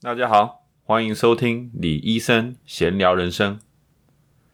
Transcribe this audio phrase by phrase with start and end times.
[0.00, 3.58] 大家好，欢迎收听李医生闲聊人生。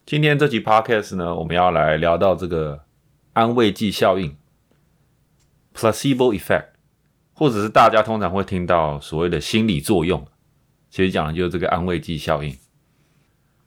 [0.07, 2.85] 今天这集 podcast 呢，我们要来聊到这个
[3.35, 4.38] 安慰剂效应
[5.75, 6.69] （placebo effect），
[7.35, 10.27] 或者是大家通常会听到所谓的心理作用，
[10.88, 12.56] 其实讲的就是这个安慰剂效应。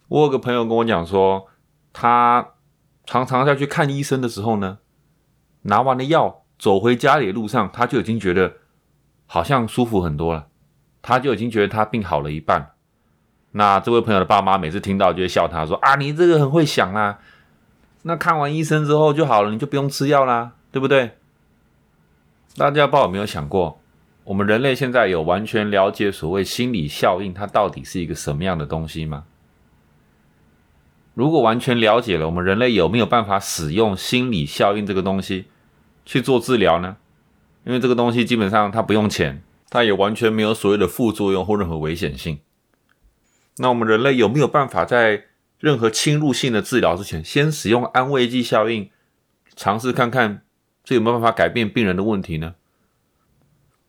[0.07, 1.45] 我有个朋友跟我讲说，
[1.93, 2.55] 他
[3.05, 4.79] 常常在去看医生的时候呢，
[5.61, 8.57] 拿完了药走回家里的路上，他就已经觉得
[9.27, 10.46] 好像舒服很多了，
[11.07, 12.71] 他就已经觉得他病好了一半。
[13.51, 17.19] 那这位朋友的爸妈每次听到就会笑他说：“啊，你这个很会想啊，
[18.01, 21.11] 那看完医生之后就好了，你就不用吃药啦，对不对？”
[22.57, 23.79] 大家不知道有没有想过，
[24.25, 29.24] 我们人类现在有完全了解所谓心理效应它到底是一个什么样的东西吗？
[31.13, 35.45] 如果完全了解了，我们人类有没有办法使用心理效应这个东西
[36.05, 36.97] 去做治疗呢？
[37.63, 42.39] 因为这个东西基本上它不用钱，它也完全没有所谓的副作用或任何危险性。
[43.57, 45.25] 那我们人类有没有办法在
[45.59, 48.89] 任何侵入性的治疗之前，先使用安慰剂效应，
[49.55, 50.43] 尝试看看
[50.83, 52.55] 这有没有办法改变病人的问题呢？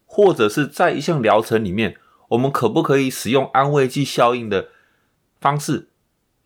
[0.06, 1.96] 或者是在一项疗程里面，
[2.28, 4.68] 我们可不可以使用安慰剂效应的
[5.40, 5.88] 方式？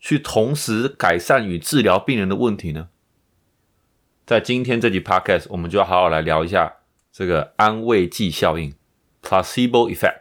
[0.05, 2.89] 去同时改善与治疗病人的问题呢？
[4.25, 6.73] 在今天这集 podcast，我们就要好好来聊一下
[7.09, 8.73] 这个安慰剂效应
[9.23, 10.19] （placebo effect）。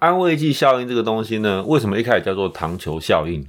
[0.00, 3.46] 安慰剂效应这个东西呢，为什么一开始叫做糖球效应？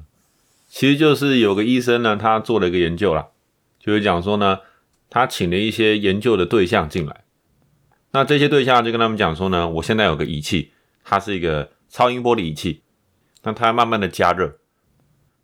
[0.67, 3.27] 其实就是有个医生呢，他做了一个研究啦，
[3.79, 4.59] 就是讲说呢，
[5.09, 7.23] 他请了一些研究的对象进来，
[8.11, 10.71] 那这些对象就跟他们讲说呢，我现在有个仪器，
[11.03, 12.83] 它是一个超音波的仪器，
[13.43, 14.57] 那它慢慢的加热，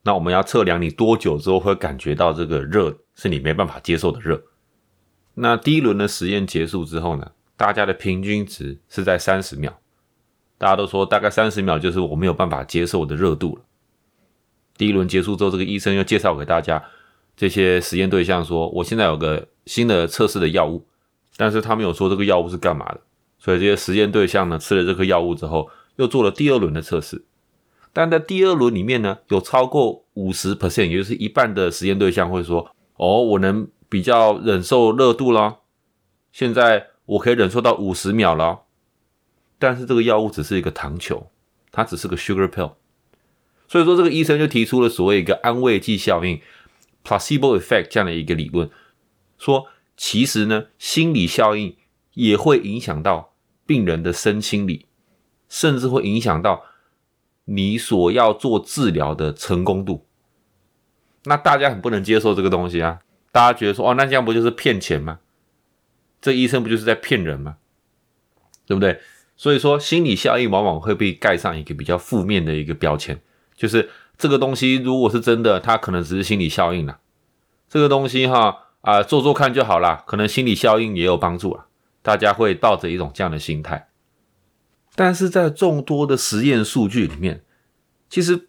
[0.04, 4.44] 那我们要测量你多久之后会感觉到这个热是你没办法接受的热。
[5.36, 9.80] 那第一轮的实验结束之后呢，大家的平均值是在三十秒，
[10.58, 13.64] 大家都说大概三十秒就是我没有办法接受的热度了。
[14.78, 16.84] 第一轮结束之后，这个医生又介绍给大家
[17.36, 20.86] 这些实验对象，说我现在有个新的测试的药物，
[21.38, 23.02] 但是他没有说这个药物是干嘛的。
[23.46, 27.24] 所以这些实验对象呢，吃了这颗药物之后，又做了第二轮的测试。
[27.94, 35.58] 但在第二轮里面呢，有超过五十 percent，也就是一半的实验对象会说：“哦，我能比较忍受热度了，
[36.32, 38.62] 现在我可以忍受到五十秒了。”
[39.60, 41.28] 但是这个药物只是一个糖球，
[41.72, 42.74] 它只是个 sugar pill。
[43.68, 46.42] 所以说，这个医生就提出了所谓一个安慰剂效应
[47.04, 48.68] （placebo effect） 这样的一个理论，
[49.38, 51.76] 说其实呢，心理效应
[52.16, 53.34] 也会影响到
[53.66, 54.86] 病人的身心理，
[55.50, 56.64] 甚至会影响到
[57.46, 60.06] 你所要做治疗的成功度。
[61.26, 63.00] 那大家很不能接受这个东西啊！
[63.32, 65.20] 大家觉得说，哦，那这样不就是骗钱吗？
[66.22, 67.58] 这医生不就是在骗人吗？
[68.66, 69.02] 对不对？
[69.36, 73.20] 所以说，心理效应往往会被盖上一个比较负面的一个标签。
[73.56, 77.00] 就是这个东西，如果是真的，它可能只是心理效应了。
[77.68, 81.66] 这个东西哈啊，做做看就好啦，可能心理效应也有帮助了。
[82.06, 83.90] 大家会抱着一种这样的心态。
[84.94, 87.44] 但是在众多的实验数据里面，
[88.08, 88.48] 其实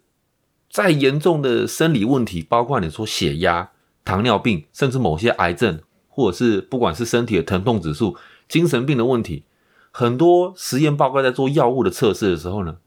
[0.69, 3.71] 再严重的生理问题，包括你说血压、
[4.05, 8.15] 糖尿病，甚至某些癌症，或者是不管是身体的疼痛指数、
[8.47, 9.43] 精神病的问题，
[9.91, 12.77] 很多实验报告在做药物的测试的时候呢。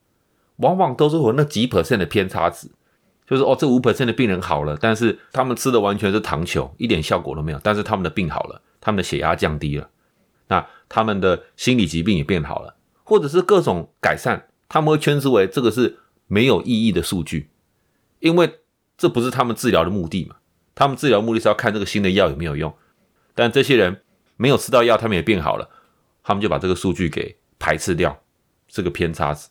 [0.59, 2.69] 往往都是有那几 percent 的偏差值，
[3.27, 7.59] 就是哦，这五 percent 的病人好了，但是他们吃的完全是糖球，一点效果都没有。
[7.63, 9.89] 但是他们的病好了，他们的血压降低了，
[10.51, 12.75] 那他们的心理疾病也变好了，
[13.05, 17.49] 或者是各种改善，他们会称之为这个是没有意义的数据，
[18.19, 18.59] 因为
[18.99, 20.37] 这不是他们治疗的目的嘛。
[20.75, 22.75] 他们治疗目的是要看这个新的药有没有用，
[23.35, 24.03] 但这些人
[24.37, 25.69] 没有吃到药，他们也变好了，
[26.23, 28.21] 他们就把这个数据给排斥掉，
[28.67, 29.49] 这个偏差值。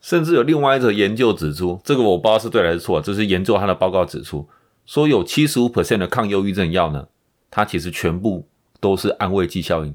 [0.00, 4.48] 甚至有另外一则研究指出，这个我不知道是对还是错，这是研究他的报告指出，
[4.84, 7.08] 说有七十五 percent 的抗忧郁症药呢，
[7.50, 8.48] 它其实全部
[8.80, 9.94] 都是安慰剂效应，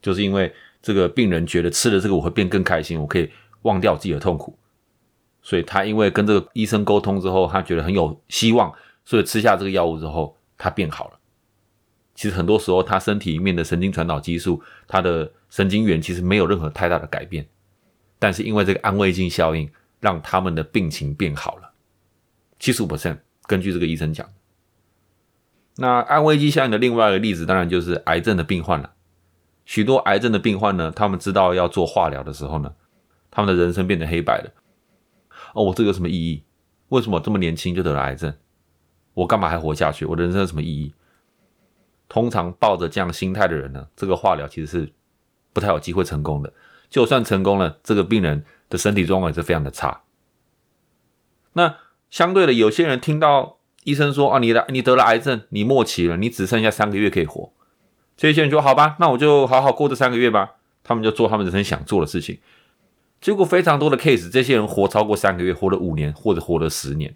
[0.00, 0.52] 就是因为
[0.82, 3.30] 这个病人觉得吃了这个我会变更开心，我可以
[3.62, 4.56] 忘掉自己的痛苦，
[5.42, 8.72] 所以他因为跟这个医生沟通之后，他觉得很有希望，
[9.04, 11.18] 所以吃下这个药物之后，他变好了。
[12.14, 17.46] 其实很多时候他身体里面的神经传导激素，他的神经元其实没有任何太大的改变。
[18.18, 19.70] 但是因为这个安慰剂效应，
[20.00, 21.72] 让他们的病情变好了，
[22.58, 23.18] 七十五 percent。
[23.46, 24.28] 根据这个医生讲，
[25.76, 28.92] 那安慰剂效应的另外一个例子，当然就是癌症的病患了。
[29.70, 32.74] 许多癌症的病患呢，他们知道要做化疗的时候呢，
[33.30, 34.50] 他们的人生变得黑白了。
[35.54, 36.42] 哦，我这有什么意义？
[36.88, 38.34] 为什么这么年轻就得了癌症？
[39.14, 40.04] 我干嘛还活下去？
[40.04, 40.92] 我的人生有什么意义？
[42.08, 44.92] 通常抱着这样心态的人呢，这个化疗其实是
[45.52, 46.52] 不太有机会成功的。
[46.88, 50.02] 就算成功了，这个病人的身体状况也是非常的差。
[51.52, 51.76] 那
[52.10, 57.52] 相对的，有些人听到医生说啊，你的你得了癌症，你末期了，你只剩下三个月可以活。
[58.20, 60.56] 这些人说好吧，那我就好好过这三个月吧。
[60.82, 62.38] 他们就做他们人生想做的事情。
[63.18, 67.14] 结果非常多的 case，这些人活超过三个月，活了五年或者活了十年。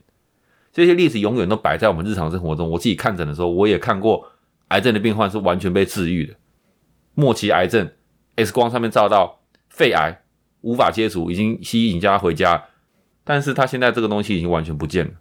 [0.73, 2.71] 这些例子永远都摆在我们日常生活中。
[2.71, 4.31] 我自己看诊的时候，我也看过
[4.69, 6.35] 癌症的病患是完全被治愈的。
[7.15, 7.91] 末期癌症
[8.37, 10.23] ，X 光上面照到肺癌，
[10.63, 12.65] 无法切除，已经西医已经叫他回家。
[13.25, 15.13] 但是他现在这个东西已经完全不见了，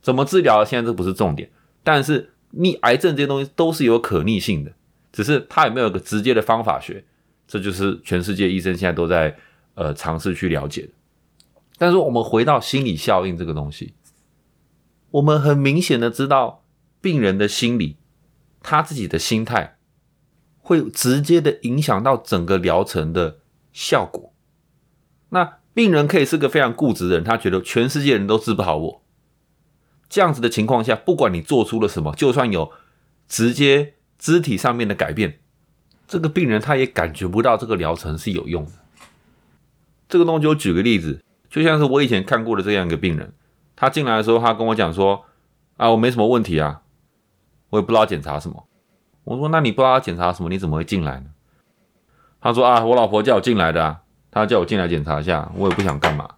[0.00, 0.64] 怎么治疗？
[0.64, 1.50] 现在这不是重点。
[1.82, 4.72] 但是逆癌症这些东西都是有可逆性的，
[5.12, 7.04] 只是它有没有一个直接的方法学，
[7.46, 9.36] 这就是全世界医生现在都在
[9.74, 10.88] 呃尝试去了解的。
[11.78, 13.94] 但是我们回到心理效应这个东西，
[15.10, 16.64] 我们很明显的知道
[17.00, 17.96] 病人的心理，
[18.62, 19.76] 他自己的心态
[20.58, 23.38] 会直接的影响到整个疗程的
[23.72, 24.32] 效果。
[25.30, 25.60] 那。
[25.72, 29.02] 病人可以是个非常固执的人，他觉得全世界人都治不好我。
[30.10, 32.72] 这样子的情况下，不管你做出了什么，就算有
[33.28, 35.38] 直接肢体上面的改变，
[36.08, 38.72] 这个病人他也感觉不到这个疗程是有用的。
[40.08, 43.32] 这个东西，我举个例子，就像是我以前看过的这样一个病人，
[43.76, 45.24] 他进来的时候，他跟我讲说
[45.78, 46.82] ：“啊，我没什么问题啊，
[47.70, 48.66] 我也不知道检查什么。”
[49.22, 51.26] 我说：“那你不知道检查什么，你怎么会进来呢？”
[52.42, 54.00] 他说：“啊，我老婆叫我进来的啊。”
[54.32, 56.28] 他叫我进来检查一下，我也不想干嘛。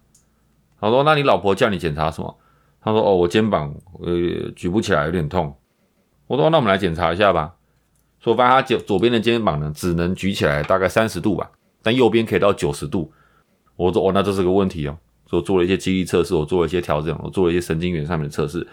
[0.79, 2.39] 他说：“那你老婆叫你检查什么？”
[2.83, 5.55] 他说：“哦，我肩膀呃举不起来，有点痛。”
[6.27, 7.55] 我说：“那我们来检查一下吧。”
[8.21, 11.51] 说发现他左左边的肩膀呢，只能举起来大概三十度吧，
[11.83, 13.13] 但右边可以到九十度。
[13.77, 14.99] 我说：“哦，那这是个问题哦。”
[15.31, 18.67] 说做了一些肌力测试，我做了一些调整，我做了一些神经元上面的测试。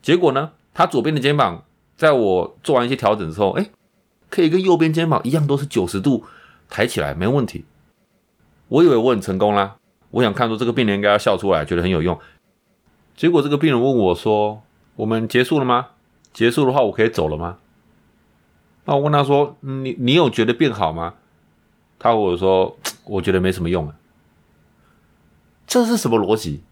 [0.00, 1.64] 结果呢，他左边的肩膀
[1.96, 3.70] 在我做完一些调整之后，哎，
[4.30, 6.24] 可以跟右边肩膀一样，都是九十度
[6.68, 7.64] 抬起来，没问题。
[8.68, 9.76] 我以为我很成功啦，
[10.10, 12.16] 我想看出这个病人应该要笑出来，觉得很有用。
[13.16, 14.62] 结果这个病人问我说
[14.96, 15.88] ：“我们结束了吗？
[16.32, 17.58] 结束的话，我可以走了吗？”
[18.86, 21.14] 那我问他说：“你你有觉得变好吗？”
[21.98, 22.76] 他跟我说
[23.06, 23.94] ：“我觉得没什么用了。”
[25.66, 26.62] 这是什么逻辑？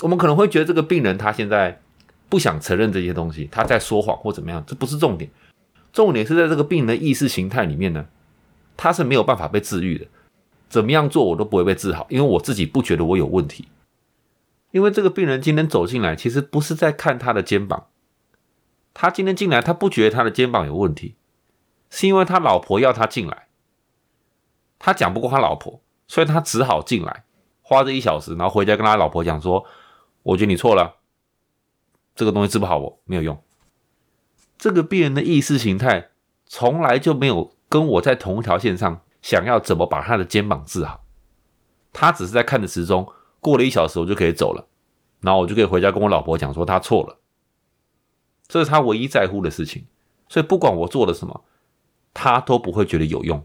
[0.00, 1.80] 我们可能会觉得这个病人他现在
[2.28, 5.30] 不想承认这些东西，他在说谎或怎么样，这不是重点。
[5.92, 8.06] 重点是在这个病人的意识形态里面呢，
[8.76, 10.06] 他是没有办法被治愈的。
[10.68, 13.66] 怎么样做我都不会被治好，因为我自己不觉得我有问题。
[14.70, 17.88] 因为这个病人今天走进来，其实不是在看他的肩膀，
[18.94, 21.16] 他今天进来，他不觉得他的肩膀有问题，
[21.90, 23.48] 是因为他老婆要他进来，
[24.78, 27.24] 他讲不过他老婆，所以他只好进来，
[27.62, 29.64] 花这一小时，然后回家跟他老婆讲说
[30.22, 30.96] ：“我觉得你错了，
[32.14, 33.42] 这个东西治不好我，没有用。”
[34.58, 36.10] 这个病人的意识形态
[36.46, 39.02] 从来就没有跟我在同一条线上。
[39.22, 41.04] 想要怎么把他的肩膀治好？
[41.92, 44.66] 他只是在看着时钟，过了一小时我就可以走了，
[45.20, 47.18] 然后我就可以回家跟我老婆讲说他错了。
[48.46, 49.86] 这是他唯一在乎的事情，
[50.28, 51.44] 所以不管我做了什么，
[52.12, 53.44] 他都不会觉得有用。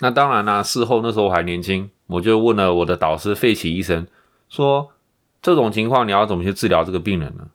[0.00, 4.06] 那当然啦，事后那时候我还年轻，我就问了我的导师费奇医生，
[4.48, 4.92] 说
[5.40, 7.50] 这种情况你要怎么去治疗这个病人呢？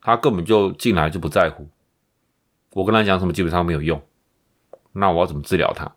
[0.00, 1.68] 他根本就进来就不在乎，
[2.72, 4.02] 我跟他讲什么基本上没有用。
[4.92, 5.96] 那我要怎么治疗他？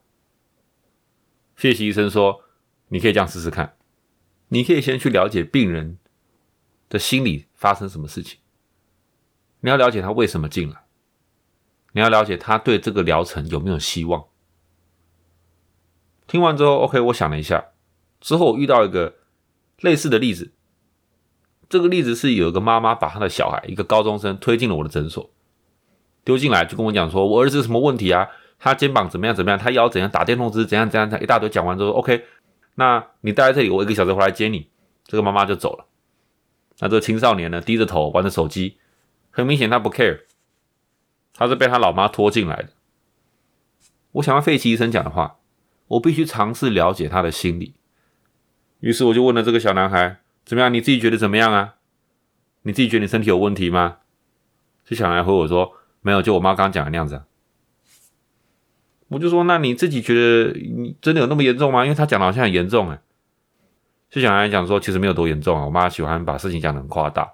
[1.56, 2.42] 谢奇医生说
[2.90, 3.76] ：“你可以这样试试看，
[4.50, 5.98] 你可以先去了解病人
[6.89, 8.39] 的心理发生什么事情，
[9.60, 10.86] 你要了解他为什么进来，
[11.92, 14.25] 你要了解他对这个疗程有没有希望。”
[16.27, 17.68] 听完之后，OK，我想了一下，
[18.20, 19.16] 之后我遇到一个
[19.80, 20.51] 类似的例子，
[21.70, 25.30] 这个例子是有一个妈妈把她的小孩，一个高中生推进了我的诊所，
[26.24, 28.27] 丢进来就跟我讲说：“我儿子什么问题啊？”
[28.60, 29.36] 他肩膀怎么样？
[29.36, 29.60] 怎么样？
[29.60, 30.10] 他腰怎样？
[30.10, 30.89] 打电动姿怎样？
[30.89, 31.22] 怎样？
[31.22, 32.25] 一大堆讲完之后，OK，
[32.79, 34.69] 那你待在这里，我一个小时回来接你。
[35.03, 35.86] 这个妈妈就走了。
[36.79, 38.77] 那这个青少年呢，低着头玩着手机，
[39.31, 40.25] 很明显他不 care，
[41.34, 42.69] 他是被他老妈拖进来的。
[44.12, 45.38] 我想要费奇医生讲的话，
[45.88, 47.75] 我必须尝试了解他的心理。
[48.81, 50.72] 于是我就问了这个小男孩：怎么样？
[50.72, 51.75] 你自己觉得怎么样啊？
[52.63, 54.00] 你自己觉得你身体有问题吗？
[54.86, 57.24] 这小男孩回我说：没有，就我妈刚刚讲的那样子。
[59.10, 61.84] 我就说，那你自己觉得你真的有那么严重吗？
[61.84, 63.00] 因为他讲的好像很严重哎。
[64.10, 65.66] 就想来讲说，其实没有多严重啊。
[65.66, 67.34] 我妈喜欢把事情讲的很夸大。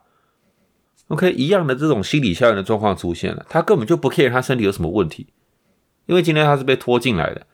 [1.09, 5.27] OK，一样的这种心理效应的状况出现了，他根本就不 care 他身体有什么问题，
[6.05, 7.45] 因为今天他是被拖进来的。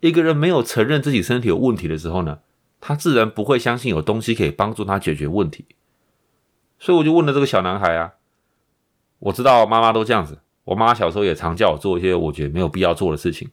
[0.00, 2.38] 一个人没有承认自己身体有问题的时候呢，
[2.80, 5.66] 他自然不会相信有东西可以帮助他解决问题。
[6.78, 8.12] 所以我就问了这个小男孩啊，
[9.18, 13.50] 我知道妈妈都这样子，我妈小时候也常叫我做一些我觉得没有必要做的事情。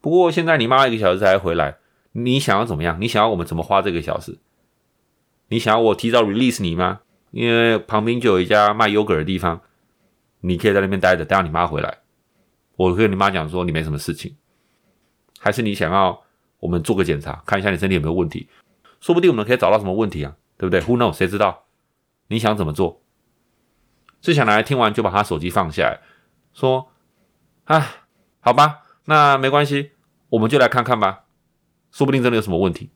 [0.00, 1.78] 不过现在你妈一个小时才回来，
[2.12, 3.00] 你想要怎么样？
[3.00, 4.38] 你想要我们怎么花这个小时？
[5.48, 7.00] 你想要我提早 release 你吗？
[7.30, 9.60] 因为旁边就有一家卖 yogurt 的地方，
[10.40, 11.98] 你可以在那边待着，等下你妈回来，
[12.76, 14.36] 我跟你妈讲说你没什么事情，
[15.38, 16.22] 还是你想要
[16.60, 18.48] 我们做个检查，看一下你身体有没有问题，
[19.00, 21.14] 说不定我们可以找到什么问题啊，对不对？Who knows？
[21.14, 21.64] 谁知道？
[22.28, 23.02] 你想怎么做？
[24.20, 26.00] 这小男孩听完就把他手机放下来，
[26.58, 26.88] 说
[27.66, 27.86] ：“啊，
[28.40, 29.92] 好吧，那没关系，
[30.30, 31.24] 我们就来看看吧，
[31.92, 32.90] 说不定真的有什么问题。”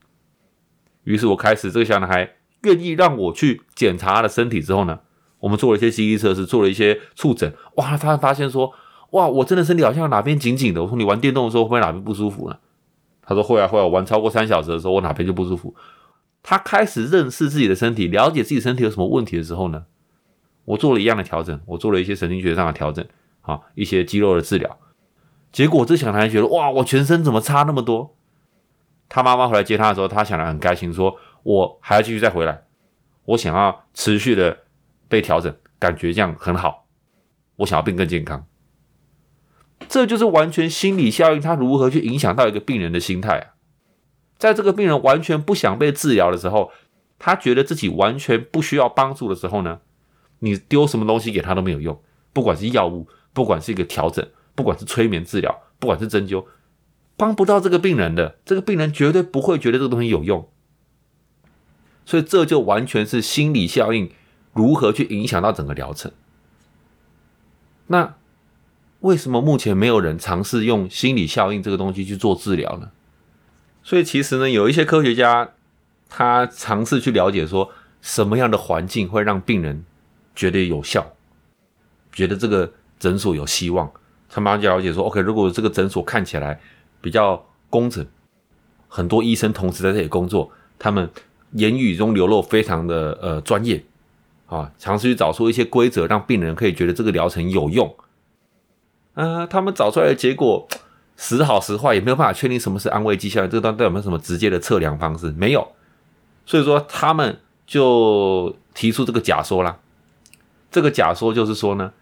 [1.05, 2.35] 于是我开始这个小男孩。
[2.63, 5.01] 愿意让我去检查他的身体之后呢，
[5.39, 7.53] 我们做了一些记忆测试，做了一些触诊。
[7.75, 8.71] 哇，他发现说，
[9.09, 10.81] 哇，我真的身体好像哪边紧紧的。
[10.81, 12.57] 我说你玩电动的时候会不会哪边不舒服呢？
[13.21, 15.75] 他说会啊会啊，玩超过三小时的时候我哪边就不舒服。
[16.41, 19.83] 他开始认识自己的身体，了解自己身体有什么问题的时候呢，
[20.63, 23.05] 我做了一样的调整，我做了一些神经学上的调整，
[23.43, 24.77] 啊，一些肌肉的治疗。
[25.53, 28.17] 结果这小男孩觉得哇，我全身怎么差那么多？
[29.07, 31.17] 他妈妈回来接他的时候，他想得很开心，说。
[31.43, 32.63] 我还要继续再回来，
[33.25, 34.59] 我想要持续的
[35.09, 36.87] 被调整，感觉这样很好。
[37.57, 38.47] 我想要病更健康，
[39.89, 41.41] 这就是完全心理效应。
[41.41, 43.47] 它如何去影响到一个病人的心态啊？
[44.37, 46.71] 在这个病人完全不想被治疗的时候，
[47.19, 49.81] 他觉得自己完全不需要帮助的时候呢？
[50.39, 54.25] 你丢什么东西给他都没有用，不管是药物，不管是一个调整，
[54.55, 56.45] 不管是催眠治疗，不管是针灸，
[57.17, 58.37] 帮不到这个病人的。
[58.45, 60.47] 这个病人绝对不会觉得这个东西有用。
[62.05, 64.11] 所以这就完全是心理效应
[64.53, 66.11] 如何去影响到整个疗程。
[67.87, 68.15] 那
[68.99, 72.91] 为什么目前没有人尝试用心理效应这个东西去做治疗呢？
[73.83, 75.51] 所以其实呢，有一些科学家
[76.07, 77.71] 他尝试去了解说
[78.01, 79.83] 什么样的环境会让病人
[80.35, 81.13] 觉得有效，
[82.11, 82.73] 觉得这个
[83.03, 83.91] 诊所有希望。
[84.29, 86.59] 他马上就了解说，OK，如果这个诊所看起来
[87.01, 88.05] 比较工整，
[88.87, 91.09] 很多医生同时在这里工作，他们。
[91.55, 93.83] 言语中流露非常的呃专业，
[94.47, 97.95] 啊，尝试去找出一些规则，让病人可以觉得这个疗程有用。
[99.13, 100.67] 呃，他们找出来的结果
[101.15, 103.49] 时好时坏，也没有办法确定什么是安慰剂效应。
[103.51, 105.31] 这个段有没有什么直接的测量方式？
[105.33, 105.73] 没有，
[106.43, 109.77] 所以说他们就提出这个假说啦。
[110.71, 111.93] 这个假说就是说呢，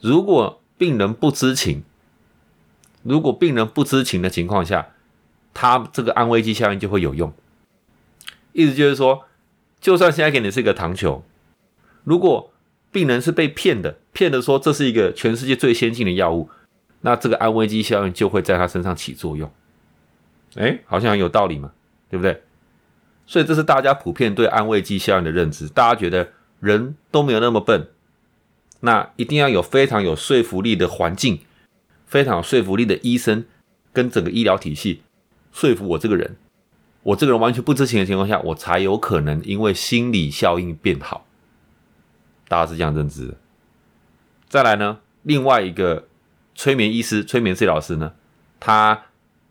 [0.00, 1.82] 如果病人不知情，
[3.02, 4.88] 如果病人不知情的情况下，
[5.52, 7.32] 他这个安慰剂效应就会有用。
[8.52, 9.24] 意思就是说，
[9.80, 11.22] 就算现在给你是一个糖球，
[12.04, 12.52] 如果
[12.90, 16.50] 病人是被骗的，骗的说这是一个全世界最先进的药物，
[17.02, 19.50] 那这个安慰剂效应就会在他身上起作用。
[20.56, 21.72] 哎，好像有道理嘛，
[22.08, 22.42] 对不对？
[23.26, 25.68] 所以这是大家普遍对安慰剂效应的认知。
[25.68, 27.86] 大家觉得人都没有那么笨，
[28.80, 31.40] 那一定要有非常有说服力的环境，
[32.06, 33.44] 非常有说服力的医生
[33.92, 35.02] 跟整个医疗体系
[35.52, 36.36] 说服我这个人。
[37.02, 41.26] 我这个人完全不知情的情况下，我才有可能因为心理效应变好。
[42.48, 43.34] 大家是这样认知。
[44.48, 46.08] 再来呢，另外一个
[46.54, 48.12] 催眠医师、催眠治疗师呢，
[48.58, 49.04] 他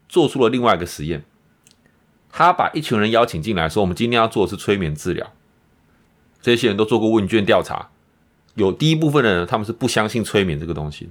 [0.07, 1.23] 做出了另外一个实验。
[2.31, 5.33] 他把一群人邀请进来，说：“我们今天要做的是催眠治疗。”
[6.39, 7.89] 这些人都做过问卷调查，
[8.59, 11.09] 有第一部分的人他们是不相信催眠这个东西，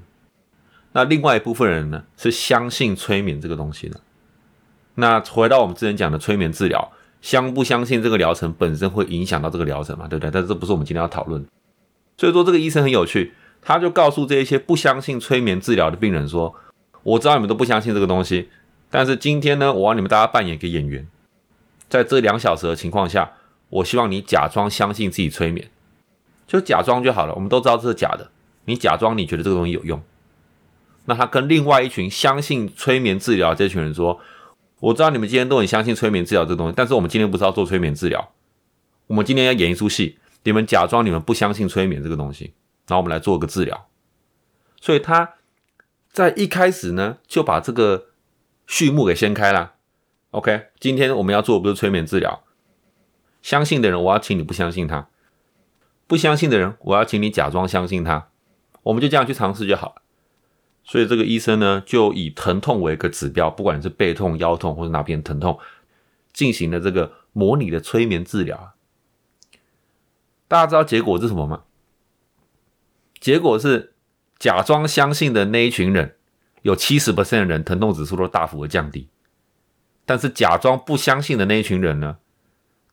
[0.92, 3.98] 那另外一部分人呢是相信催眠这个东西的。
[4.94, 10.06] 那回到我们之前讲的催眠治疗，相不相信这个疗程本身会影响到这个疗程嘛？
[10.06, 10.30] 对不对？
[10.30, 11.44] 但这不是我们今天要讨论。
[12.16, 16.54] 所以说这个医生很有趣，他就告诉这一些不相信催眠治疗的病人说
[17.02, 18.48] ：“我知道你们都不相信这个东西，
[18.90, 21.06] 但是今天呢，我让你们大家扮演一个演员，
[21.88, 23.32] 在这两小时的情况下，
[23.68, 25.70] 我希望你假装相信自己催眠，
[26.48, 27.34] 就假装就好了。
[27.34, 28.32] 我们都知道这是假的，
[28.64, 30.02] 你假装你觉得这个东西有用。
[31.04, 34.18] 那他跟另外一群相信催眠治疗这群人说。”
[34.80, 38.30] 我知道你们今天都很相信催眠治疗这东西，但是我们今天不是要做催眠治疗，
[39.08, 42.54] 我们今天要演一出戏，你们假装你们不相信催眠这个东西，
[42.86, 43.88] 然后我们来做个治疗。
[44.80, 45.34] 所以他
[46.12, 48.10] 在一开始呢就把这个
[48.68, 49.72] 序幕给掀开了。
[50.30, 52.44] OK，今天我们要做的不是催眠治疗，
[53.42, 55.08] 相信的人我要请你不相信他，
[56.08, 58.30] 不相信的人我要请你假装相信他，
[58.82, 60.02] 我们就这样去尝试就好了。
[60.82, 65.58] 所以这个医生呢，就以疼痛为一个指标，不管是背痛、腰痛或者哪边疼痛，
[66.32, 68.72] 进行了这个模拟的催眠治疗。
[70.48, 71.64] 大家知道结果是什么吗？
[73.20, 73.92] 结果是
[74.38, 76.16] 假装相信的那一群人，
[76.62, 79.10] 有七十 percent 的人疼痛指数都大幅的降低，
[80.06, 82.16] 但是假装不相信的那一群人呢，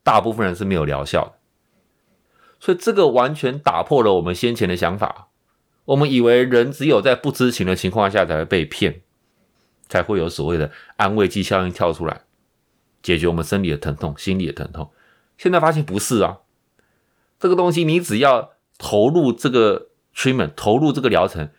[0.03, 1.44] 大部分人是没有疗效的。
[2.65, 5.27] 所以这个完全打破了我们先前的想法。
[5.85, 9.03] 我们以为人只有在不知情的情况下才会被骗，
[9.87, 12.21] 才会有所谓的安慰剂效应跳出来，
[13.03, 14.89] 解决我们生理的疼痛、心理的疼痛。
[15.37, 16.39] 现在发现不是啊，
[17.39, 21.51] 这个东西你只要投入这个 treatment，投入这个疗程，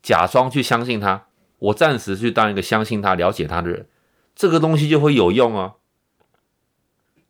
[0.00, 1.26] 假装去相信他，
[1.58, 3.88] 我暂时去当一个相信他、了解他的人，
[4.36, 5.74] 这个东西就会有用啊。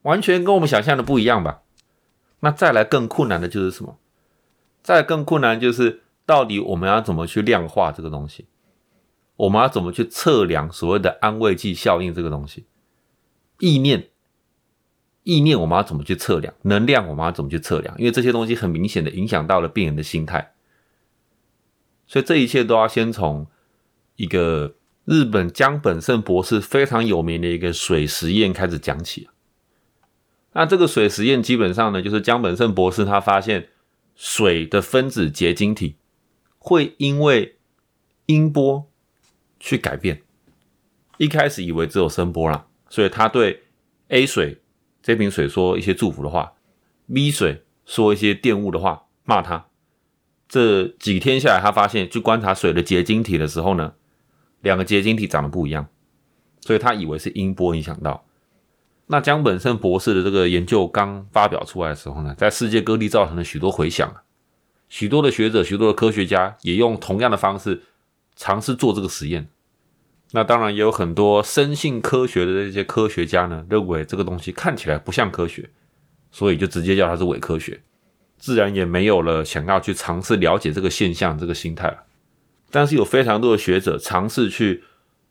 [0.02, 1.62] 完全跟我们想象的不一样吧？
[2.40, 3.98] 那再来更困难的就是什么？
[4.82, 6.02] 再更困难就是。
[6.28, 8.48] 到底我们要怎么去量化这个东西？
[9.36, 12.66] 我们要怎么去测量所谓的安慰剂效应这个东西？
[13.60, 14.10] 意念，
[15.22, 16.52] 意念我们要怎么去测量？
[16.64, 17.98] 能量我们要怎么去测量？
[17.98, 20.52] 因为这些东西很明显的影响到了病人的心态，
[22.06, 23.46] 所以这一切都要先从
[24.16, 24.74] 一个
[25.06, 29.30] 日本江本胜博士非常有名的一个水实验开始讲起。
[30.58, 33.68] 那这个水实验基本上呢，就是江本胜博士他发现
[34.16, 35.94] 水的分子结晶体。
[36.58, 37.58] 会因为
[38.26, 38.90] 音波
[39.60, 40.20] 去改变，
[41.16, 43.62] 一开始以为只有声波啦，所以他对
[44.08, 44.60] A 水
[45.00, 46.54] 这瓶水说一些祝福的话
[47.06, 49.68] ，B 水说一些玷污的话，骂他。
[50.48, 53.94] 这几天下来，他发现去观察水的结晶体的时候呢，
[54.60, 55.86] 两个结晶体长得不一样，
[56.62, 58.24] 所以他以为是音波影响到。
[59.10, 64.14] 那江本胜博士的这个研究刚发表出来的时候呢，在世界各地造成了许多回响。
[64.88, 67.82] 许多的学者、许多的科学家也用同样的方式
[68.36, 69.48] 尝试做这个实验。
[70.32, 75.70] 那当然也有很多深信科学的这些科学家呢，认为这个东西看起来不像科学，
[76.30, 77.80] 所以就直接叫它是伪科学，
[78.36, 82.04] 自然也没有了想要去尝试了解这个现象这个心态了。
[82.70, 84.84] 但是有非常多的学者尝试去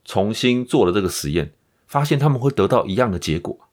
[0.03, 1.53] 重新做了这个实验，
[1.86, 3.66] 发现他们会得到一样的结果。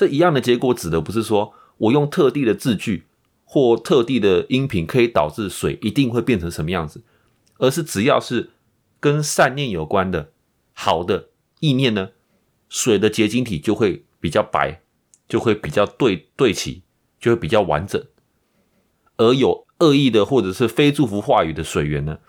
[0.00, 3.04] 这一样的结果指的不是说我用特定的字句。
[3.52, 7.02] 或特地的音频可以导致水一定会变成什么样子，
[7.58, 8.50] 而是只要是
[9.00, 10.30] 跟善念有关的
[10.72, 12.10] 好的意念呢，
[12.68, 14.82] 水的结晶体就会比较白，
[15.28, 16.82] 就会比较对对齐，
[17.18, 18.00] 就会比较完整。
[19.16, 22.20] 而有恶意的或者是非祝福话语的水源呢，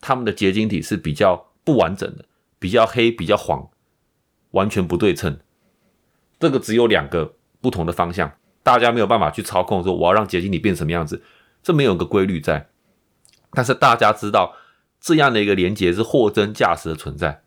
[0.00, 2.24] 它们的结晶体是比较不完整的，
[2.58, 3.70] 比较黑，比较黄，
[4.50, 5.38] 完全不对称。
[6.38, 8.32] 这个只有两个不同的方向。
[8.62, 11.22] 大家没有办法去操控，说我要让结晶体变什么样子，
[11.62, 12.70] 这没有个规律在。
[13.52, 14.56] 但是大家知道
[15.00, 17.42] 这样的一个连接是货真价实的存在。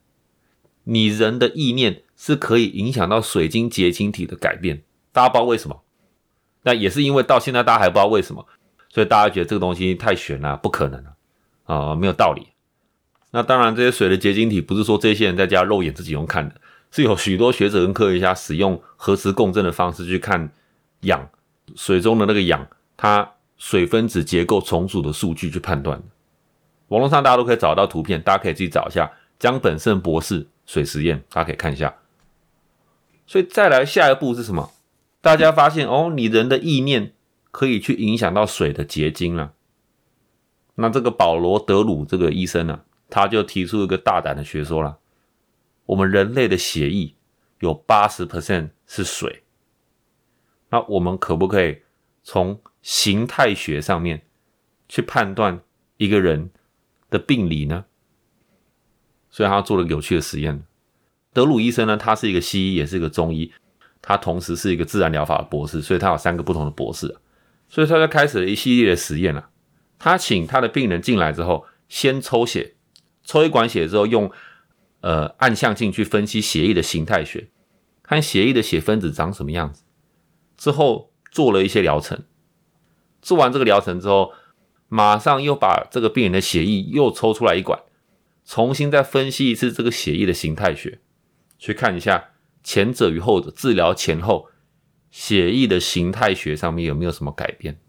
[0.84, 5.82] 你人的意念是可以影响到水晶结晶体的改变，大家不知道为什么？
[6.62, 8.46] 那也是因为到现在大家还不知道为什么，
[8.88, 11.14] 所以大家觉得这个东西太玄了，不可能了
[11.64, 12.48] 啊，没有道理。
[13.32, 16.54] 那当然，这些水的结晶体不是说这些人在家肉眼自己用看的，
[16.90, 20.50] 是有许多学者跟科学家使用核磁共振的方式去看。
[21.02, 21.30] 氧
[21.76, 26.02] 水中的那个氧，它水分子结构重组的数据去判断
[26.88, 31.94] 网络上大家都可以找到图片，大家可以自己找一下江本胜博士水实验，大家可以看一下。
[33.28, 34.72] 所以再来下一步是什么？
[35.20, 37.12] 大家发现哦，你人的意念
[37.52, 39.52] 可以去影响到水的结晶了。
[40.74, 44.98] 那这个保罗德鲁这个医生呢，他就提出一个大胆的学说了：
[45.88, 47.14] 我们人类的血液
[47.60, 49.42] 有八十 percent 是水。
[50.70, 51.78] 那我们可不可以
[52.22, 54.26] 从形态学上面
[54.86, 55.60] 去判断
[55.96, 56.50] 一个人
[57.08, 57.86] 的病理呢？
[59.30, 60.62] 所以他做了有趣的实验。
[61.32, 63.52] 德鲁医生呢，他是一个西医，也是一个中医，
[64.02, 67.16] 他同时是一个自然疗法的博士，所以他有三个不同的博士。
[67.70, 69.48] 所以他就开始了一系列的实验了。
[69.98, 72.74] 他请他的病人进来之后，先抽血，
[73.24, 74.30] 抽一管血之后，用
[75.00, 77.48] 呃暗象镜去分析血液的形态学，
[78.02, 79.84] 看血液的血分子长什么样子。
[80.56, 82.24] 之后做了一些疗程，
[83.22, 84.32] 做完这个疗程之后，
[84.88, 87.80] 马上又把这个病人的血液又抽出来一管，
[88.44, 91.00] 重新再分析一次这个血液的形态学，
[91.58, 92.30] 去看一下
[92.64, 94.48] 前者与后者治疗前后
[95.10, 97.80] 血液的形态学上面有没有什么改变。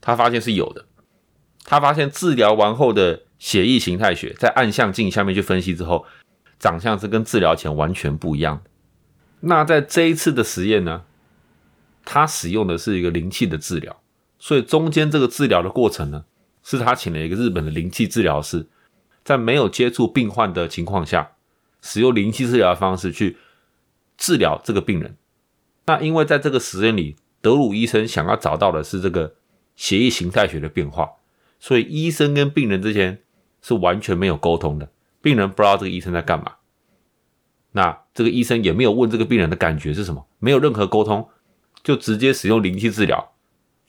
[0.00, 0.86] 他发现是有的，
[1.64, 6.06] 他发现治疗完后的血液形态学在暗象镜下面去分析之后，
[6.58, 8.70] 长相是跟治疗前完全不一样的。
[9.40, 11.04] 那在这一次的实验呢，
[12.04, 14.00] 他使用的是一个灵气的治疗，
[14.38, 16.24] 所以中间这个治疗的过程呢，
[16.62, 18.66] 是他请了一个日本的灵气治疗师，
[19.22, 21.32] 在没有接触病患的情况下，
[21.82, 23.36] 使用灵气治疗的方式去
[24.16, 25.16] 治疗这个病人。
[25.84, 29.34] 那因为在这个实验里，德鲁医生想要找到的是这个
[29.76, 31.10] 血液形态学的变化，
[31.60, 33.20] 所以医生跟病人之间
[33.66, 34.88] 是完全没有沟通的，
[35.20, 36.52] 病人不知道这个医生在干嘛。
[37.72, 41.28] 那这个医生也没有问这个病人的感觉是什么，没有任何沟通，
[41.82, 43.32] 就直接使用灵气治疗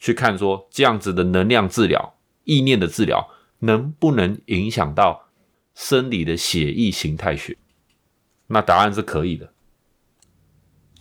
[0.00, 3.28] 去看说这样子的能量治疗、意念的治疗
[3.60, 5.28] 能不能影响到
[5.76, 7.56] 生理的血液形态学？
[8.48, 9.52] 那答案是可以的。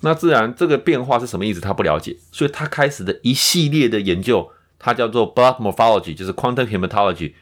[0.02, 1.60] 那自然这个变化是什么意思？
[1.60, 7.34] 他不了解，所以他开始的一系列的研究，它叫做 blood morphology，就是 quantum hematology，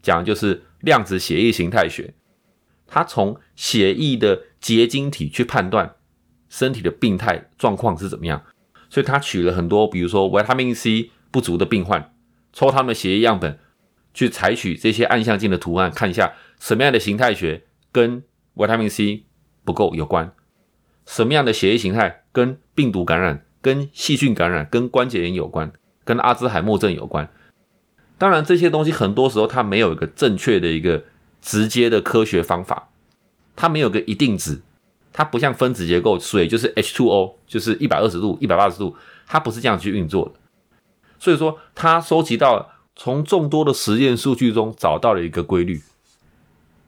[0.00, 2.14] 讲就是量子血液形态学。
[2.86, 5.96] 他从血液的结晶体去判断
[6.48, 8.44] 身体的病态状况是怎么样，
[8.88, 12.14] 所以他取了很多，比如说维他命 C 不足的病患，
[12.52, 13.58] 抽他们的血液样本，
[14.12, 18.22] 去采取这些暗象镜的图案，看一下什么样的形态学跟
[18.54, 19.24] 维他命 C
[19.64, 20.32] 不够有关。
[21.06, 25.72] 什么样的血液形态跟病毒感染、跟细菌感染、跟关节炎有关、
[26.04, 27.28] 跟阿兹海默症有关？
[28.16, 31.04] 当然，这些东西很多时候它没有一个正确的一个
[31.42, 32.88] 直接的科学方法，
[33.56, 34.62] 它没有个一定值，
[35.12, 38.96] 它不像分子结构，水就是 H2O，就是一百二十度、一百八十度，
[39.26, 40.32] 它不是这样去运作的。
[41.18, 45.82] 所以说，它收集到从众多的实验数据中找到了一个规律，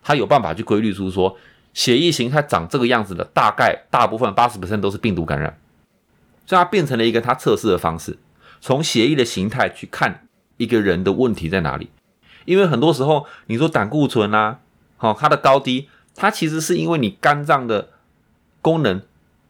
[0.02, 1.36] 它有办法去规律出说。
[1.74, 5.58] 血液型它长这个样子的，大概大部分八十都是病毒感染，
[6.46, 8.16] 所以它变成了一个它测试的方式，
[8.62, 10.25] 从血液的形态去看
[10.56, 11.90] 一个人的问题在哪里。
[12.44, 14.60] 因为很多时候你说胆固醇啊，
[14.96, 17.90] 好它的高低，它其实是因为你肝脏的
[18.62, 19.02] 功能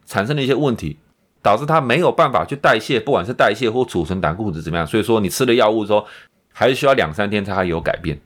[0.07, 0.99] 产生了一些问题，
[1.43, 6.07] 导致它没有办法去代谢，不管是代谢或储存胆固醇怎么样，所以说你吃了药物之后，
[6.53, 8.21] 还是需要两三天才会有改变。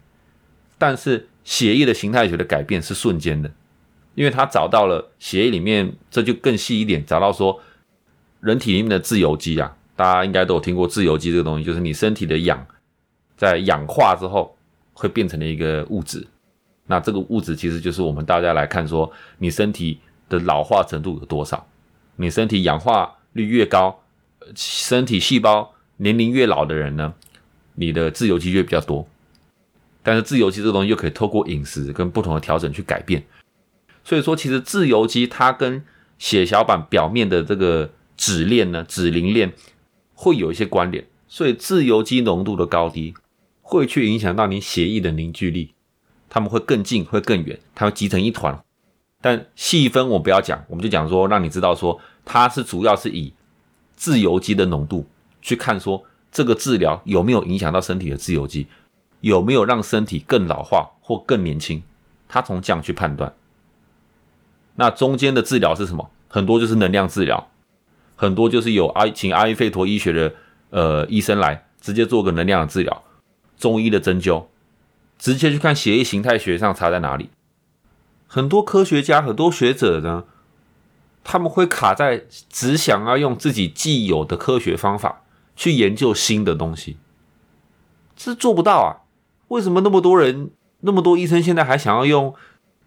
[0.79, 3.51] 但是血液的形态学的改变是瞬间的。
[4.16, 7.61] 因为他找到了血液里面，这就更细一点，找到说
[8.40, 12.67] 人体里面的自由基啊，大家应该都有听过自由基这个东西，就是你身体的氧
[13.37, 14.57] 在氧化之后
[14.95, 16.27] 会变成了一个物质，
[16.87, 21.67] 那这个物质其实就是我们大家来看说你身体的老化程度有多少，
[22.17, 24.01] 你身体氧化率越高，
[24.57, 27.13] 身体细胞年龄越老的人呢，
[27.75, 29.07] 你的自由基就比较多，
[30.03, 33.23] 但是自由基这个东西又可以透过饮食跟不同的调整去改变。
[34.03, 35.85] 所以说，其实自由基它跟
[36.17, 39.53] 血小板表面的这个脂链呢、脂磷链
[40.22, 43.14] 会有一些关联，所以自由基浓度的高低
[43.62, 45.72] 会去影响到你血液的凝聚力，
[46.28, 48.62] 它们会更近、会更远，它会集成一团。
[49.22, 53.33] 但细分我不要讲，我们就讲说，让你知道说，它是主要是以
[53.96, 55.06] 自由基的浓度
[55.40, 58.66] 去看说，这个治疗有没有影响到身体的自由基，
[59.22, 61.83] 有没有让身体更老化或更年轻，
[62.28, 63.35] 它从这样去判断。
[64.74, 66.11] 那中间的治疗是什么？
[66.28, 67.50] 很多就是能量治疗，
[68.20, 70.35] 很多就是有阿请阿育吠陀医学的
[70.68, 73.02] 呃医生来直接做个能量的治疗，
[73.56, 74.44] 中医的针灸，
[75.18, 77.30] 直接去看血液形态学上差在哪里。
[78.26, 80.24] 很多科学家、很多学者呢，
[81.24, 85.22] 他们会卡在只想要用自己既有的科学方法
[85.56, 86.98] 去研究新的东西，
[88.14, 89.09] 这做不到啊！
[89.48, 92.35] 为什么那么多人、那么多医生现在还想要用？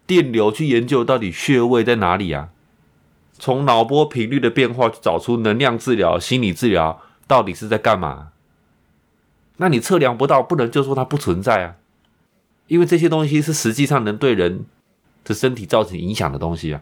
[0.06, 2.50] 电流去研究到底穴位在哪里啊？
[3.44, 8.28] 从脑波频率的变化找出能量治疗、心理治疗到底是在干嘛？
[9.58, 11.76] 那你测量不到，不能就说它不存在啊，
[12.68, 14.64] 因为这些东西是实际上能对人
[15.24, 16.80] 的身体造成影响的东西啊。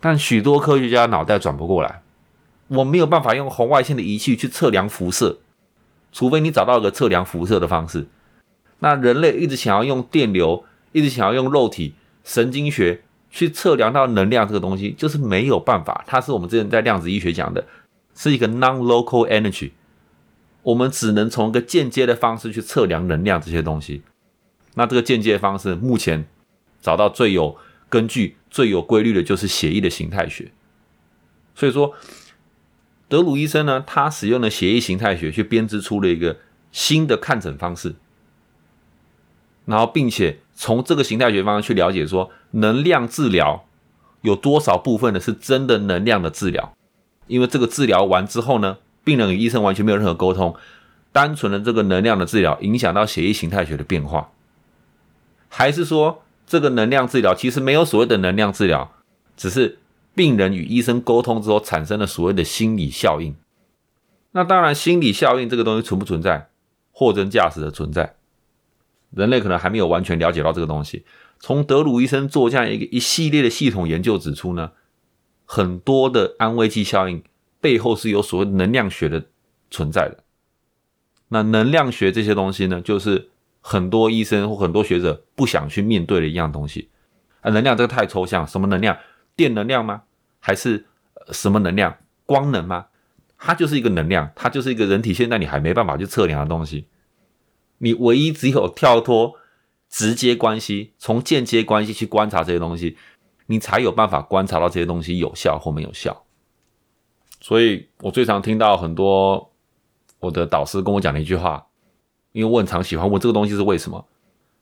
[0.00, 2.02] 但许多科学家脑袋转不过来，
[2.66, 5.38] 我没有办法用红外线的仪器去测量辐射，
[6.10, 8.08] 除非你找到一个测量辐射的方式。
[8.80, 11.94] 那人类一直想要用电流，一直想要用肉体。
[12.24, 16.04] 神经学去测量到能量这个东西，就是没有办法。
[16.06, 17.66] 它是我们之前在量子医学讲的，
[18.14, 19.72] 是一个 non-local energy。
[20.62, 24.02] 我们只能从一个间接的方式去测量能量这些东西。
[24.74, 26.26] 那这个间接方式，目前
[26.80, 27.56] 找到最有
[27.88, 30.50] 根据、最有规律的，就是协议的形态学。
[31.54, 31.94] 所以说，
[33.08, 36.36] 德鲁医生呢，他使用了协议形态学去编织出了一个
[36.72, 37.94] 新的看诊方式。
[39.66, 43.64] 然后，并且从这个形态学方向去了解，说能量治疗
[44.22, 46.74] 有多少部分呢是真的能量的治疗？
[47.26, 50.54] 因为这个治疗完之后呢，病人与医生完全没有任何沟通，
[51.12, 54.30] 单纯的这个能量的治疗影响到血液形态学的变化，
[55.48, 58.92] 还是说这个能量治疗其实没有所谓的能量治疗，
[59.36, 59.78] 只是
[60.14, 63.34] 病人与医生沟通之后产生了所谓的心理效应？
[64.32, 66.48] 那当然，心理效应这个东西存不存在？
[66.92, 68.14] 货真价实的存在。
[69.10, 71.04] 人类可能还没有完全了解到这个东西。
[71.38, 74.72] 从德鲁医生做这样一个一系列的系统研究指出呢，
[75.44, 77.22] 很多的安慰剂效应
[77.60, 79.26] 背后是有所谓能量学的
[79.70, 80.24] 存在的。
[81.28, 86.88] 那能量学这些东西呢，就是很多医生或很多学者不想去面对的一样东西。
[87.40, 88.96] 啊，能量这个太抽象，什么能量？
[89.34, 90.02] 电能量吗？
[90.38, 90.86] 还是
[91.30, 91.96] 什么能量？
[92.24, 92.86] 光能吗？
[93.38, 96.86] 它就是一个能量，它就是一个人体现在你还没办法去测量的东西。
[97.78, 99.34] 你唯一只有跳脱
[99.96, 102.98] 直接关系，从间接关系去观察这些东西，
[103.46, 106.24] 你才有办法观察到这些东西有效或没有效。
[107.40, 109.52] 所以我最常听到很多
[110.20, 111.68] 我的导师跟我讲的一句话，
[112.32, 114.06] 因为我很常喜欢问这个东西是为什么，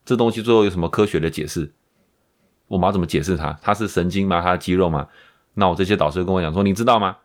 [0.05, 1.73] 这东西最后有什么科学的解释？
[2.69, 3.59] 我们要怎么解释它？
[3.61, 4.41] 它是神经吗？
[4.41, 5.09] 它是肌肉吗？
[5.55, 7.17] 那我这些导师跟我讲说，你知道吗？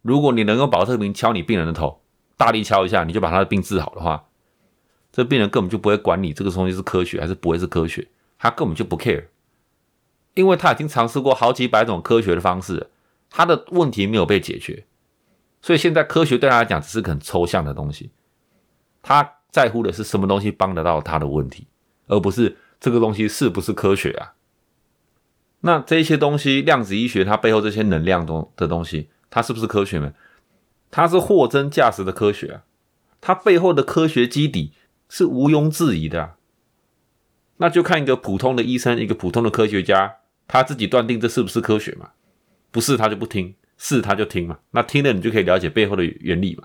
[0.00, 2.00] 如果你能用保特瓶敲你病人的头，
[2.38, 4.27] 大力敲一下，你就把他的病治好的话，
[5.12, 9.24] 这病人根本就不会管你这个东西是科学还是不会是科学，他根本就不 care，
[10.34, 12.88] 因为他已经尝试过好几百种科学的方式，
[13.30, 14.84] 他的问题没有被解决，
[15.60, 18.10] 所以现在科学对他来讲只是很抽象的东西，
[19.02, 21.66] 他在乎的是什么东西帮得到他的问题，
[22.06, 24.34] 而不是这个东西是不是科学啊？
[25.60, 29.10] 那这些东西，量子医学它背后这些能量东的东西。
[29.30, 30.14] 它是不是科学呢？
[30.90, 32.62] 它是货真价实的科学啊！
[33.20, 34.72] 它背后的科学基底
[35.08, 36.34] 是毋庸置疑的！
[37.56, 40.16] 那就看一个普通的医生，一个普通的科学家，
[40.46, 42.10] 他自己断定这是不是科学嘛？
[42.70, 44.58] 不是他就不听，是他就听嘛。
[44.70, 46.64] 那听了你就可以了解背后的原理嘛。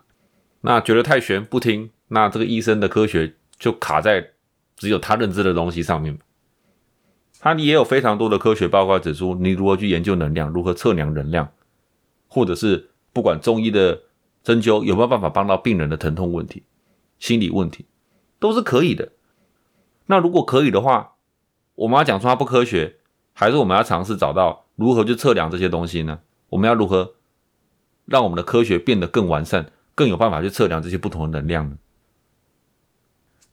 [0.62, 4.32] 那觉得太玄不听，那这个医生的科学就卡在
[4.76, 6.18] 只有他认知的东西上面。
[7.40, 11.52] 他也有非常多的科学报告指出，你如何去研究能量，如何测量能量。
[12.28, 14.02] 或者是不管中医的
[14.44, 16.64] 针灸有没有办法帮到病人的疼痛问题、
[17.20, 17.86] 心理问题，
[18.44, 19.14] 都是可以的。
[20.08, 21.14] 那如果可以的话，
[21.76, 22.98] 我们要讲说它不科学，
[23.32, 26.20] 还是我们要尝试找到如何去测量这些东西呢？
[26.50, 27.14] 我们要如何
[28.04, 31.78] 让我们的科学变得更完善、更有办法去测量这些不同的能量呢？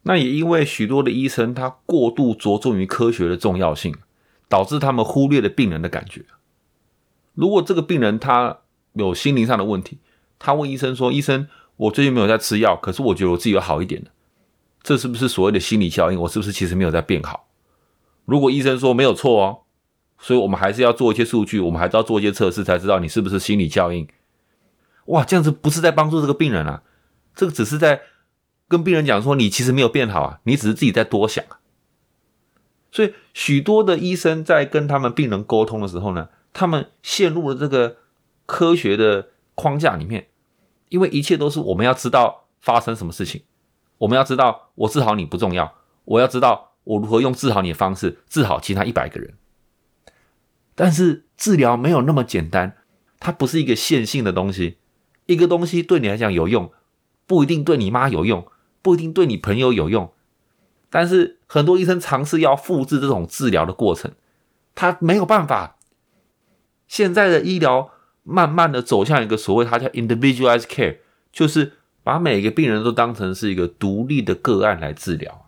[0.02, 3.94] 那也因为许多的医生他过度着重于科学的重要性，
[4.48, 6.24] 导致他们忽略了病人的感觉。
[7.34, 8.58] 如果这个病人他
[8.94, 9.98] 有心灵上的问题，
[10.40, 14.10] 他问医生说：“医生，我最近没有在吃药，可是我觉得我自己有好一点的，
[14.82, 16.20] 这是不是所谓的心理效应？
[16.20, 17.48] 我是不是其实没有在变好？”
[18.24, 19.58] 如果医生说没有错哦，
[20.18, 24.06] 所以我们还是要做一些数据，我们还是要做一些测试，才知道你是不是心理效应。
[25.06, 26.82] 哇，这样子不是在帮助这个病人啊，
[27.34, 28.00] 这个只是在
[28.68, 31.58] 跟病人讲说你其实没有变好啊，你只是自己在多想啊。
[32.92, 37.96] 所以许多的医生在跟他们病人沟通的时候呢，他们陷入了这个。
[38.52, 40.26] 科学的框架里面，
[40.88, 43.44] 因为一切都是我们要知道发生什么事情，
[44.00, 49.34] 我们要知道我治好你不重要，我要知道我如何用治好你的方式治好其他一百个人。
[50.74, 52.76] 但是治疗没有那么简单，
[53.18, 54.78] 它不是一个线性的东西。
[55.26, 56.70] 一个东西对你来讲有用，
[57.26, 58.46] 不一定对你妈有用，
[58.82, 60.12] 不一定对你朋友有用。
[60.90, 64.12] 但是很多医生尝试要复制这种治疗的过程，
[64.74, 65.76] 他没有办法。
[66.86, 67.92] 现在的医疗。
[68.22, 70.98] 慢慢的走向一个所谓它叫 individualized care，
[71.32, 75.46] 就是把每个病人都当成是一个独立的个案来治疗。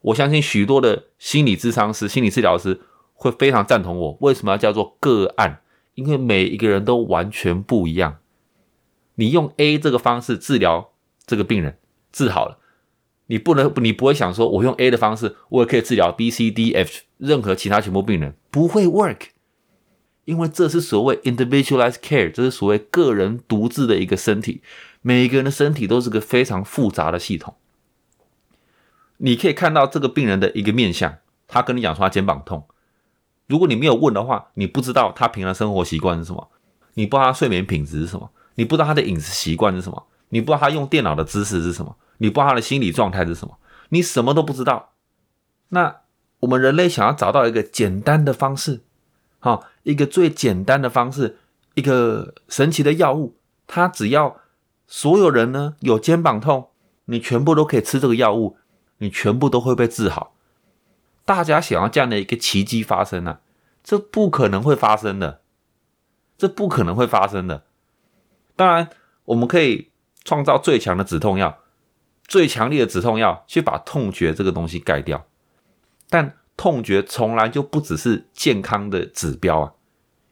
[0.00, 2.80] 我相信许多的心理咨商师、心理治疗师
[3.14, 4.18] 会非常赞同我。
[4.20, 5.60] 为什么要叫做个案？
[5.94, 8.18] 因为每一个人都完全不一样。
[9.14, 10.90] 你用 A 这个方式治疗
[11.24, 11.78] 这个病人，
[12.12, 12.58] 治好了，
[13.28, 19.28] 你不能，你不会想说，我用 A 的方式，我也可以治疗 B、C、D、F 任何其他全部病人，不会 work。
[20.24, 24.62] 因为这是所谓 individualized care，这是所谓个人独自的一个身体，
[25.06, 27.54] 每一个人的身体都是个非常复杂的系统。
[29.18, 32.66] 你可以看到这个病人的一个面相，他跟你讲说他肩膀痛，
[33.46, 36.48] 如果你没有问的话，你不知道他平常生活习惯是什么，
[36.94, 43.58] 你不知道他睡眠品质是什么，你不知道他的饮食习惯是什么，你不知道他用电脑的姿势是什么，你不知道他的心理状态是什么，
[43.90, 44.94] 你什么都不知道。
[45.68, 45.96] 那
[46.40, 48.80] 我们人类想要找到一个简单的方式。
[49.40, 51.36] 哈，一个最简单的方式，
[51.74, 53.36] 一个神奇的药物，
[53.66, 54.38] 它只要
[54.86, 56.68] 所有人呢有肩膀痛，
[57.06, 58.56] 你全部都可以吃这个药物，
[58.98, 60.34] 你全部都会被治好。
[61.24, 63.40] 大家想要这样的一个奇迹发生呢？
[63.82, 65.40] 这不可能会发生的，
[66.36, 67.64] 这不可能会发生的。
[68.56, 68.90] 当然，
[69.26, 69.90] 我们可以
[70.24, 71.58] 创造最强的止痛药，
[72.26, 75.26] 最强烈的止痛药去把痛觉这个东西盖掉，
[76.08, 76.36] 但。
[76.56, 79.72] 痛觉从来就不只是健康的指标啊！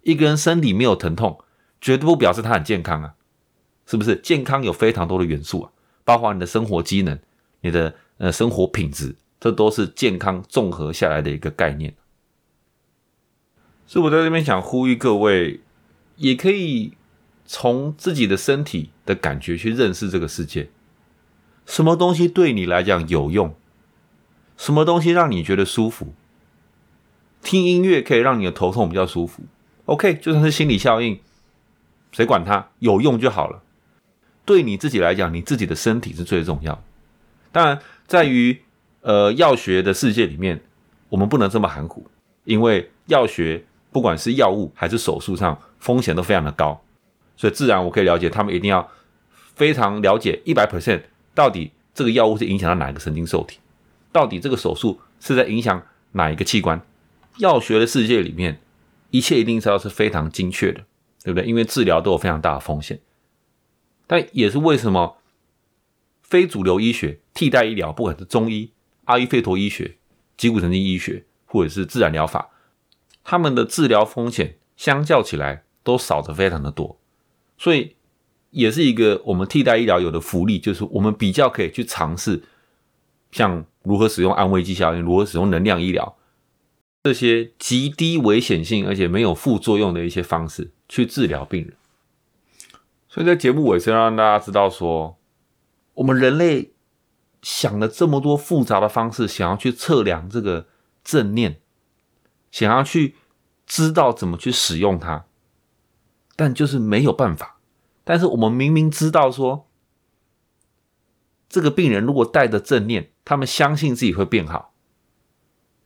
[0.03, 1.43] 一个人身体没有疼痛，
[1.81, 3.15] 绝对不表示他很健康啊！
[3.93, 4.17] 是不是？
[4.17, 5.71] 健康有非常多的元素啊，
[6.03, 7.19] 包括你的生活机能、
[7.61, 11.95] 你的呃生活品质，这都是健康综合下来的一个概念。
[13.87, 15.61] 所以我在这边想呼吁各位，
[16.17, 16.95] 也可以
[17.45, 20.71] 从自己的身体的感觉去认识这个世界，
[21.67, 23.55] 什么东西对你来讲有用？
[24.57, 26.15] 什么东西让你觉得舒服？
[27.43, 29.43] 听音乐可以让你的头痛比较舒服
[29.85, 31.21] ，OK，就算是心理效应，
[32.11, 32.71] 谁管它？
[32.79, 33.62] 有用就好了。
[34.45, 36.83] 对你自己来讲，你自己的身体是最重要。
[37.51, 38.61] 当然，在于
[39.03, 40.61] 呃药学的世界里面，
[41.09, 42.07] 我们不能这么含糊，
[42.45, 46.83] 因为药学不管是药物还是手术上，风险都非常的高，
[47.37, 48.91] 所以自然我可以了解，他们一定要
[49.55, 51.03] 非常了解一百 percent
[51.35, 53.59] 到底这个药物是影响到哪一个神经受体，
[54.11, 56.81] 到底这个手术是在影响哪一个器官。
[57.39, 58.61] 药学的世界里面，
[59.11, 60.81] 一切一定是要是非常精确的，
[61.23, 61.47] 对不对？
[61.49, 62.99] 因为治疗都有非常大的风险。
[64.07, 65.19] 但也是为什么
[66.23, 68.73] 非主流医学、替代医疗，不管是中医、
[69.05, 69.97] 阿育吠陀医学、
[70.37, 72.51] 脊骨神经医学，或者是自然疗法，
[73.23, 76.99] 他们的治疗风险相较起来都少的非常的多。
[77.57, 77.97] 所以
[78.51, 82.43] 也是一个我们替代医疗有的福利，就是我们比较可以去尝试，
[83.31, 86.17] 像如何使用安慰剂效应，如何使用能量医疗。
[87.05, 91.75] 这些极低危险性而且没有副作用的一些方式去治疗病人，
[93.13, 95.19] 所以在节目尾声让大家知道说，
[95.93, 96.73] 我们人类
[97.43, 100.67] 想了这么多复杂的方式，想要去测量这个
[101.05, 101.61] 正念，
[102.51, 103.17] 想要去
[103.67, 105.27] 知道怎么去使用它，
[106.37, 107.59] 但就是没有办法。
[108.03, 109.69] 但是我们明明知道说，
[111.51, 114.73] 这个病人如果带着正念，他们相信自己会变好，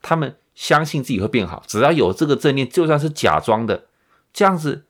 [0.01, 0.37] 他们。
[0.55, 3.89] 相信自己会变好，只要有这个正念，就算是假装的，
[4.33, 4.86] 这样子，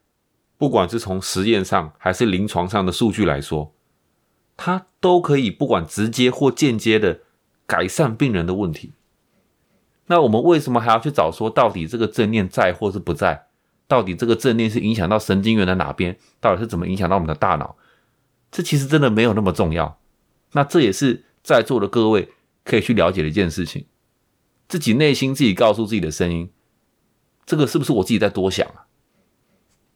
[0.59, 3.75] 不管是从实验上还是临床上的数据来说，
[4.57, 7.21] 它都可以不管直接或间接的
[7.67, 8.93] 改善病人的问题。
[10.07, 13.47] 那我们为什么还要去找说，到底这个正念在或是不在？
[13.89, 16.17] 到底这个正念是影响到神经元的哪边？
[16.41, 17.77] 到底是怎么影响到我们的大脑？
[18.51, 19.99] 这其实真的没有那么重要。
[20.53, 22.31] 那这也是在座的各位
[22.65, 23.85] 可以去了解的一件事情。
[24.69, 26.51] 自己内心自己告诉自己的声音，
[27.45, 28.86] 这个是不是我自己在多想啊？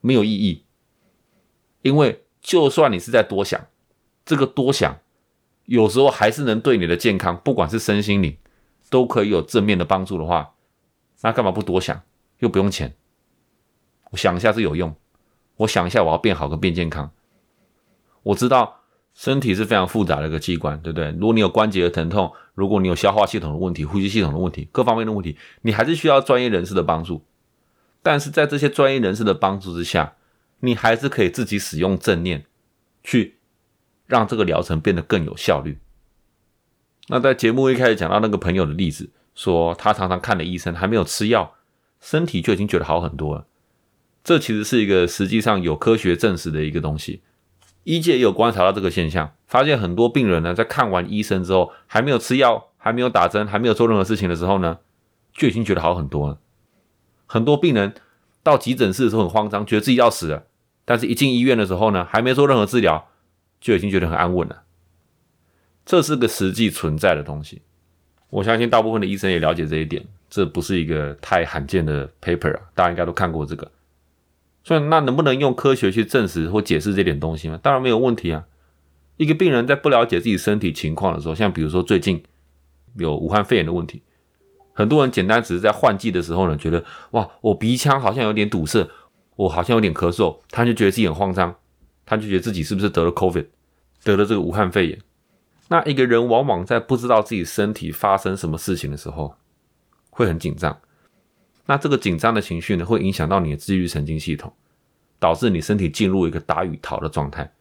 [0.00, 0.64] 没有意义，
[1.82, 3.66] 因为就算你是在多想，
[4.24, 4.98] 这个多想
[5.66, 8.36] 有时候还是能对你的健康，不管是身心灵，
[8.88, 10.54] 都可以有正面的帮助的话，
[11.22, 12.02] 那干嘛不多想？
[12.38, 12.96] 又不用钱，
[14.10, 14.94] 我想一下是有用，
[15.56, 17.10] 我想一下我要变好跟变健康，
[18.22, 18.76] 我知道。
[19.12, 21.10] 身体是非常复杂的一个器官，对不对？
[21.18, 27.20] 如果你有关节的疼痛，如果你有消化系统的问题、呼吸系统的问题、各方面的问题，你还是需要专业人士的帮助。
[28.02, 30.14] 但是在这些专业人士的帮助之下，
[30.60, 32.44] 你还是可以自己使用正念，
[33.02, 33.38] 去
[34.06, 35.78] 让这个疗程变得更有效率。
[37.08, 41.54] 那在节目一开始讲到那个朋友的例子，说他常常看了医生，还没有吃药，
[42.00, 43.46] 身体就已经觉得好很多了。
[44.22, 47.22] 这其实是一个实际上有科学证实的一个东西。
[47.84, 54.78] 医界也有观察到这个现象，发现很多病人呢，在看完医生之后，还没有吃药，还没有打针，还没有做任何事情的时候呢，
[55.32, 56.38] 就已经觉得好很多了。
[57.32, 57.94] 很多病人
[58.42, 60.46] 到急诊室的时候很慌张，觉得自己要死了，
[60.84, 63.06] 但是一进医院的时候呢，还没做任何治疗，
[63.60, 64.64] 就已经觉得很安稳了。
[65.86, 67.62] 这是个实际存在的东西，
[68.30, 73.70] 我相信大部分的医生也了解这一点，这不是一个太罕见的 paper 啊，大家应该都看过这个。
[74.64, 77.60] 所以，那能不能用科学去证实或解释这点东西吗？
[77.62, 78.44] 当然没有问题啊。
[79.16, 82.22] 一个病人在不了解自己身体情况的时候，像比如说最近
[82.96, 84.02] 有武汉肺炎的问题，
[84.72, 88.88] 很多人简单只是在换季的时候呢，觉得哇，我鼻腔好像有点堵塞，
[89.36, 91.54] 我好像有点咳嗽，他就觉得自己很慌张，
[92.06, 93.46] 他就觉得自己是不是得了 COVID，
[94.04, 94.98] 得了这个武汉肺炎。
[95.68, 99.34] 那一个人往往在不知道自己身体发生什么事情的时候，
[100.10, 100.78] 会很紧张。
[101.66, 104.52] 那这个紧张的情绪呢，会影响到你的自律神经系统，
[105.20, 107.52] 导致你身体进入一个打与逃的状态。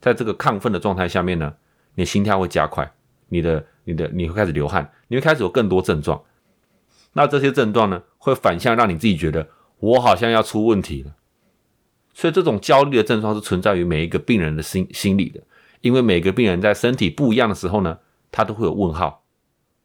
[0.00, 1.52] 在这个亢奋的状态下面呢，
[1.94, 2.90] 你心跳会加快，
[3.28, 6.22] 你的、你的你会开始流汗，你会开始有更多症状。
[7.14, 11.14] 那这些症状呢，会反向让你自己觉得我好像要出问题了。
[12.12, 15.40] 所以这种焦虑的症状是存在于每一个病人的心心理的，
[15.80, 17.98] 因为每个病人在身体不一样的时候呢，
[18.30, 19.22] 他都会有问号，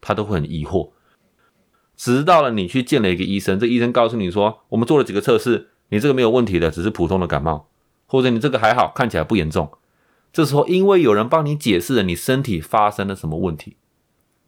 [0.02, 0.92] 他都会很疑惑。
[1.96, 7.68] 直到了你去见了一个医生，这医生告诉你说，我们做了几个测试，你这个没有问题的，只是普通的感冒，
[8.08, 9.72] 或者你这个还好，看起来不严重。
[10.34, 13.76] 这时候，因为有人帮你解释了你身体发生了什么问题，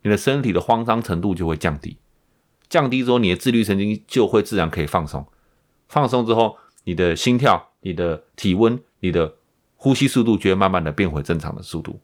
[0.04, 1.98] 你的身体的慌张程度就会降低，
[2.70, 5.26] 降低之后，你的自律神经就会自然可以放松，
[5.88, 9.36] 放松之后，你的心跳、你的体温、你的
[9.76, 12.00] 呼吸速度就会慢慢的变回正常的速度，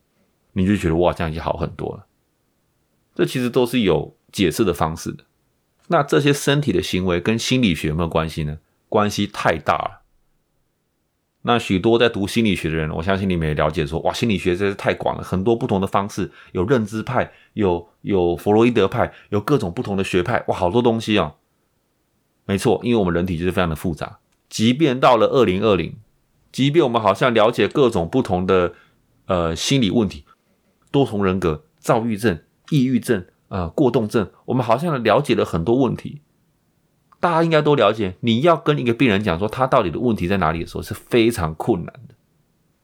[0.53, 2.05] 你就觉得哇，这样已经好很多了。
[3.13, 5.25] 这其实都是有解释的方式的。
[5.87, 8.59] 那这些身体的行为跟心理学有没有关系呢？
[8.87, 9.98] 关系太大了。
[11.49, 21.33] 那许多在读心理学的人，我相信你们也了解，说哇，心理学真是太广了，很多不同的方式，有认知派，有有弗洛伊德派，有各种不同的学派，哇，好多东西啊。
[22.45, 25.95] 没错，因为我们人体就是非常的复杂，即便到了二零二零，
[26.51, 28.73] 即便我们好像了解各种不同的
[29.25, 30.25] 呃心理问题，
[30.91, 32.39] 多重人格、躁郁症、
[32.69, 36.21] 抑郁症、呃过动症，我们好像了解了很多问题。
[37.20, 42.15] 大家应该都了解，你要跟一个病人讲说他到底的问题在哪里的时候是非常困难的。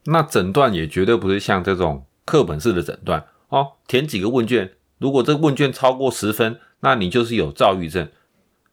[0.06, 8.10] 那诊断也绝对不是像这种课本式的诊断哦，填几个问卷，如果这个问卷超过十分，那你就是有躁郁症。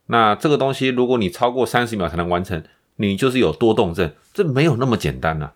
[0.07, 2.63] 那这个东西如果你超过三十秒才能完成，
[2.97, 4.13] 你就是有多动症。
[4.35, 5.53] 这没有那么简单呐。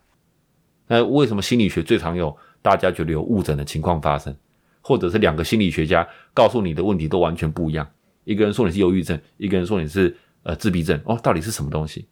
[0.86, 4.34] 那为什么心理学最常有大家觉得有误诊的情况发生，
[4.80, 7.88] 或者是两个心理学家告诉你的问题都完全不一样？
[8.26, 12.08] 一个人说你是忧郁症，一个人说你是呃自闭症哦，到底是什么东西？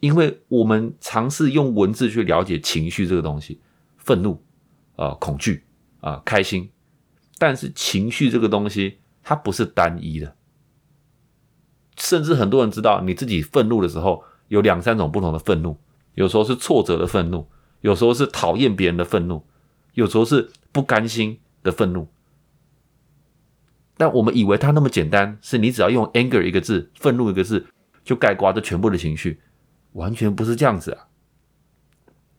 [0.00, 3.58] 因为我们尝试用文字去了解情绪这个东西，
[3.96, 4.44] 愤怒、
[4.96, 5.64] 啊恐惧、
[6.00, 6.70] 啊开心，
[7.38, 10.36] 但是情绪这个东西它不是单一的，
[11.96, 15.78] 甚至很多人知道你自己愤怒的时候有两三种不同的愤怒，
[16.14, 17.48] 有时候是挫折的愤怒，
[17.80, 19.42] 有时候是讨厌别人的愤怒，
[19.94, 22.06] 有时候是不甘心的愤怒。
[23.96, 27.66] 但我们以为它那么简单，是你只要用 anger 一个字、愤怒一个字，
[28.02, 29.40] 就盖刮这全部的情绪，
[29.92, 31.06] 完全不是这样子啊！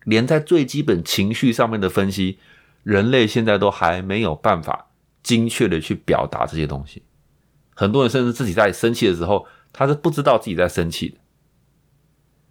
[0.03, 2.39] 连在最基本情绪上面的分析，
[2.83, 4.87] 人类现在都还没有办法
[5.23, 7.03] 精确的去表达这些东西。
[7.73, 11.17] 很多人甚至自己在生气的时候，他是不知道自己在生气的。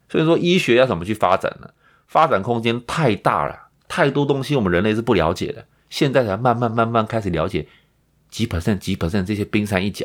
[0.08, 1.70] 所以说，医学要怎么去发展呢？
[2.06, 7.68] 发展空间太大了，太多东西我们人类是不了解的，现在才慢慢慢慢开始了解。
[8.34, 10.04] 几 percent 几 percent 这些冰山一角，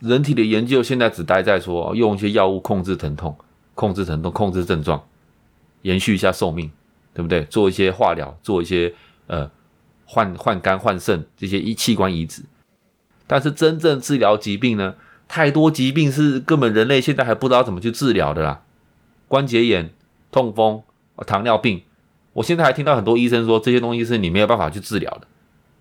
[0.00, 3.38] 人体的研究现在只待在说用一些药物控制疼痛、
[3.76, 5.06] 控制疼痛、控制症状，
[5.82, 6.68] 延续一下寿命，
[7.14, 7.44] 对不对？
[7.44, 8.92] 做一些化疗，做一些
[9.28, 9.48] 呃
[10.04, 12.42] 换换肝换肾这些一器官移植，
[13.28, 14.96] 但是真正治疗疾病呢，
[15.28, 18.62] 太多疾病是根本人类现在还不知道怎么去治疗的啦，
[19.28, 19.94] 关节炎、
[20.32, 20.82] 痛风、
[21.24, 21.84] 糖尿病，
[22.32, 25.28] 我现在还听到很多医生说这些东西是你没有办法去治疗的。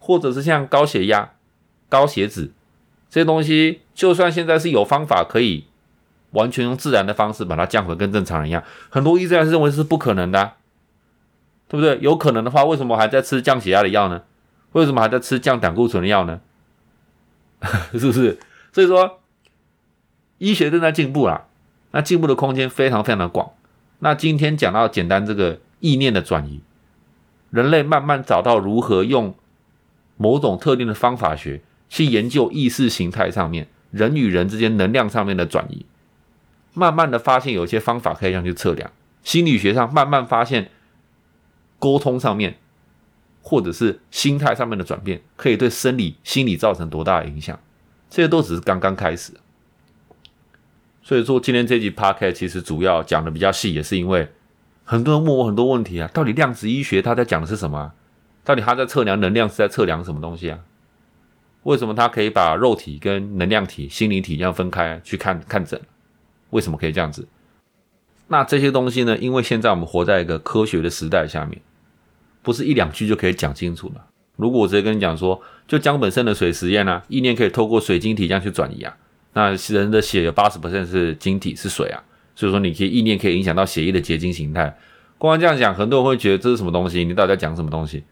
[0.10, 1.34] 或者是像高血压、
[1.88, 2.52] 高血脂
[3.12, 5.66] 这些东西，就算现在是有方法可以
[6.32, 10.54] 完全用自然的方式把它降回跟正常人一样，很多医生还是认为是不可能的，
[11.68, 12.00] 对不对？
[12.02, 14.24] 有可能的话，为什么还在吃降血压的药呢？
[14.72, 16.42] 为什么还在吃降胆固醇的药呢？
[17.94, 18.40] 是不是？
[18.74, 19.20] 所以说，
[20.40, 21.46] 医学正在进步啦，
[21.92, 23.52] 那进步的空间非常非常的广。
[24.00, 26.62] 那今天讲到简单这个意念的转移，
[27.52, 29.36] 人类慢慢找到如何用。
[30.22, 35.86] 某种特定的方法学去研究意识形态上面人与人之间能量上面的转移，
[36.74, 38.92] 慢慢的发现有些方法可以这样去测量。
[39.24, 40.70] 心理学上慢慢发现
[41.80, 42.58] 沟通上面
[43.42, 47.58] 或者是心态上面的转变可以对生理心理造成多大的影响，
[48.10, 49.32] 这些都只是刚刚开始。
[51.02, 54.28] 所以说今天这集 p o c a s t 其实主要讲的比较细，也是因为
[54.84, 57.94] 很多人问我很多问题啊，到底量子医学它在讲的是什么？
[58.50, 60.58] 到底他在测量能量是在测量什么东西啊？
[61.62, 65.80] 为什么他可以把肉体跟能量体、心理体这样分开去看看诊？
[66.50, 67.28] 为什么可以这样子？
[68.28, 69.16] 那这些东西呢？
[69.20, 71.62] 因为现在我们活在一个科学的时代下面，
[72.42, 74.04] 不是一两句就可以讲清楚了。
[74.36, 78.98] 如果我直接跟你讲说，就江本身的水实验啊，意念可以透过水晶体这样去转移啊，
[79.34, 82.02] 那人的血有八十 percent 是晶体是水啊，
[82.34, 84.76] 所以说你可以意念可以影响到血液的结晶形态。
[85.20, 87.06] 光这样讲，很多人会觉得这是什么东西？
[87.06, 88.04] 你到底在讲什么东西？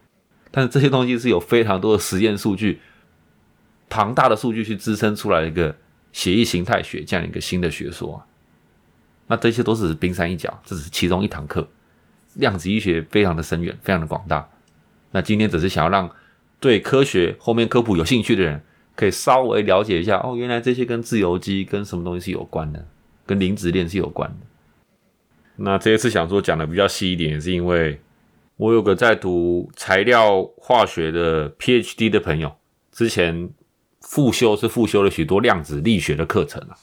[0.52, 2.80] 但是这些东西是有非常多的实验数据、
[3.90, 5.76] 庞大的数据去支撑出来一个
[6.12, 8.24] 血液形态学这样一个新的学说。
[9.28, 11.68] 那这些都是冰山一角，这只是其中一堂课。
[12.36, 14.50] 量子医学非常的深远，非常的广大。
[15.12, 16.10] 那今天只是想要让
[16.60, 18.62] 对科学后面科普有兴趣的人，
[18.96, 22.88] 可以稍微了解一下哦，原来这些跟自由基跟什么东西是有关的，
[23.26, 24.46] 跟磷脂链是有关的。
[25.58, 28.00] 那这一次想说讲的比较细一点，是因为。
[28.58, 32.56] 我有个在读材料化学的 PhD 的朋友，
[32.92, 33.52] 之前
[34.02, 36.76] 复修是复修了许多量子力学的课程啊。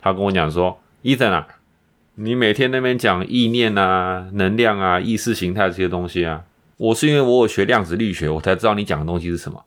[0.00, 1.46] 他跟我讲说：“Ethan 啊，
[2.14, 6.44] 你每天那边讲意念啊、能量啊、意识形态这些东西啊，
[6.78, 9.66] 我是因为我有学量子力学，我才知道你讲的东西是什么。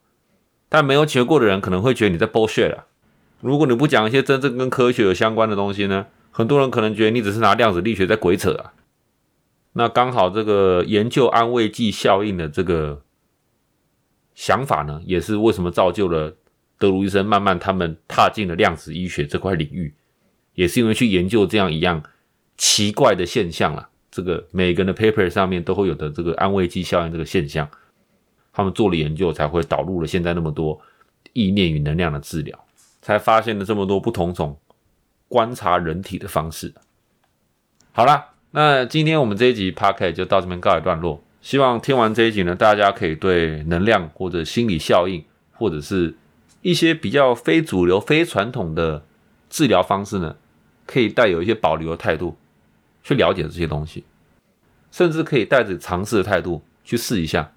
[0.70, 2.86] 但没有学过的人可能会觉得你在 bullshit 啊。
[3.42, 8.74] 如果你不讲一些真正跟科学有相关的东西呢，很多人可能觉得你只是拿量子力学在鬼扯啊。”
[9.74, 13.02] 那刚好，这个研究安慰剂效应的这个
[14.36, 16.36] 想法呢，也是为什么造就了
[16.78, 19.94] 德鲁医生慢慢他们踏进了量子医学这块领域，
[20.56, 22.04] 也是因为去研究这样一样
[22.58, 23.88] 奇怪的现象了。
[24.10, 27.70] 这个每个人的 paper 上面都会有的这个安慰剂效应这个现象，
[28.52, 30.78] 他们做了研究，才会导入了现在那么多
[31.32, 32.66] 意念与能量的治疗，
[33.02, 34.60] 才发现了这么多不同种
[35.30, 36.74] 观察人体的方式。
[37.94, 41.24] 好啦，那今天我们这一集 p o c a s t 就到这边告一段落。
[41.39, 45.24] 希望听完这一集呢，大家可以对能量或者心理效应，
[45.54, 46.14] 或者是
[46.62, 49.06] 一些比较非主流、非传统的
[49.49, 50.36] 治疗方式呢，
[50.86, 52.36] 可以带有一些保留的态度
[53.02, 54.04] 去了解这些东西，
[54.91, 57.54] 甚至可以带着尝试的态度去试一下。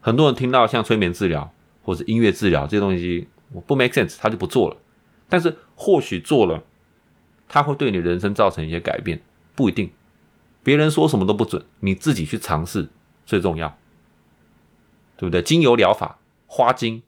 [0.00, 4.78] 很多人听到像催眠治疗或者音乐治疗这些东西，我不 make sense，他就不做了。
[5.28, 6.64] 但是或许做了，
[7.46, 9.20] 他会对你人生造成一些改变，
[9.60, 9.90] 不一定。
[10.62, 12.88] 别人说什么都不准，你自己去尝试
[13.26, 13.76] 最重要，
[15.18, 15.42] 对不对？
[15.42, 17.02] 精油疗法、花精，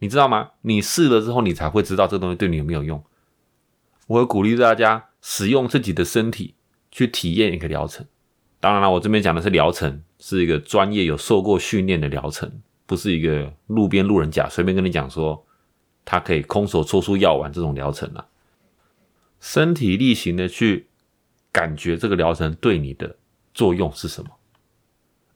[0.00, 0.50] 你知道吗？
[0.60, 3.02] 你试了之后，你才会知道这东西对你有没有用。
[4.08, 6.54] 我会鼓励大家使用自己的身体
[6.90, 8.04] 去体验一个疗程。
[8.60, 15.46] 当然了，我这边讲的是疗程，是一个专业有受过训练的疗程，不是一个路边路人甲随便跟你讲说
[16.04, 18.26] 他可以空手搓出药丸这种疗程啊。
[19.40, 20.88] 身体力行的去。
[21.54, 23.16] 感觉这个疗程对你的
[23.54, 24.30] 作用是什么，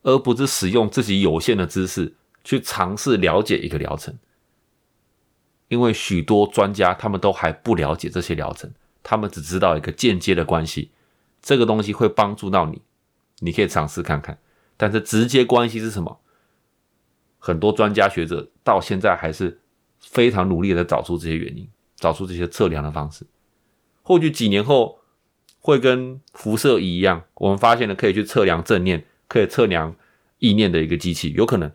[0.02, 2.12] 而不是使用自己有限的知识
[2.42, 4.18] 去尝试了解一个疗程。
[5.68, 8.68] 因为许多专家他们都还不了解这些疗程，
[9.04, 10.90] 他们只知道一个间接的关系，
[11.40, 12.82] 这个东西会帮助到你，
[13.38, 14.36] 你可以尝试看看。
[14.76, 16.18] 但是直接关系是什么？
[17.38, 19.60] 很多专家学者到现在还是
[20.00, 23.24] 非常努力的找出这些原因，找出这些测量的方式。
[24.02, 24.97] 或许几年后。
[25.61, 29.94] 会跟辐射仪一样，我们发现了可以去测量正念、可以测量
[30.38, 31.70] 意念的一个机器，有可能。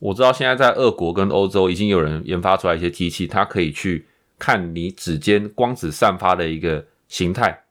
[0.00, 4.06] 我知道现在在俄国跟欧洲已经有人研发出来一些机器，它可以去
[4.38, 7.64] 看你指尖光子散发的一个形态，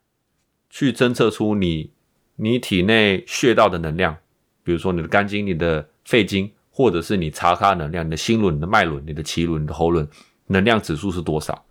[0.69, 1.91] 去侦测出你
[2.37, 4.17] 你体内穴道的能量，
[4.63, 10.07] 比如说你的肝经、你的肺经，或者是你查卡能量、你的心轮、你的脉轮、你的脐轮、你的喉轮
[10.47, 11.63] 能量指数是多少。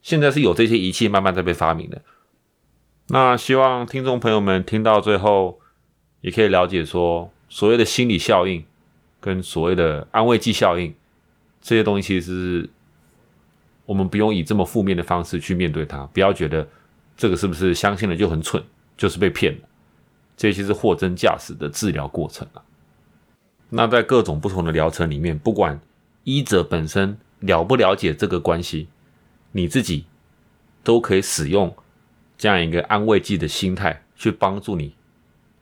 [0.00, 2.00] 现在是有这些仪器慢慢在被发明的。
[3.14, 5.60] 那希望听众朋友们听到最后，
[6.22, 8.64] 也可以了解说，所谓的心理效应
[9.20, 10.94] 跟所谓的安慰剂效应
[11.60, 12.70] 这些东西，其实是
[13.84, 16.06] 我们不用以这么负面的方式去面对它。
[16.06, 16.66] 不要觉得
[17.14, 18.64] 这个是不是相信了就很蠢，
[18.96, 19.68] 就是被骗了。
[20.34, 22.64] 这些是货真价实的治疗过程啊。
[23.68, 25.78] 那在各种不同的疗程里面，不管
[26.24, 28.88] 医者本身了不了解这个关系，
[29.50, 30.06] 你自己
[30.82, 31.76] 都可以使用。
[32.42, 34.96] 这样一个安慰剂的心态，去帮助你，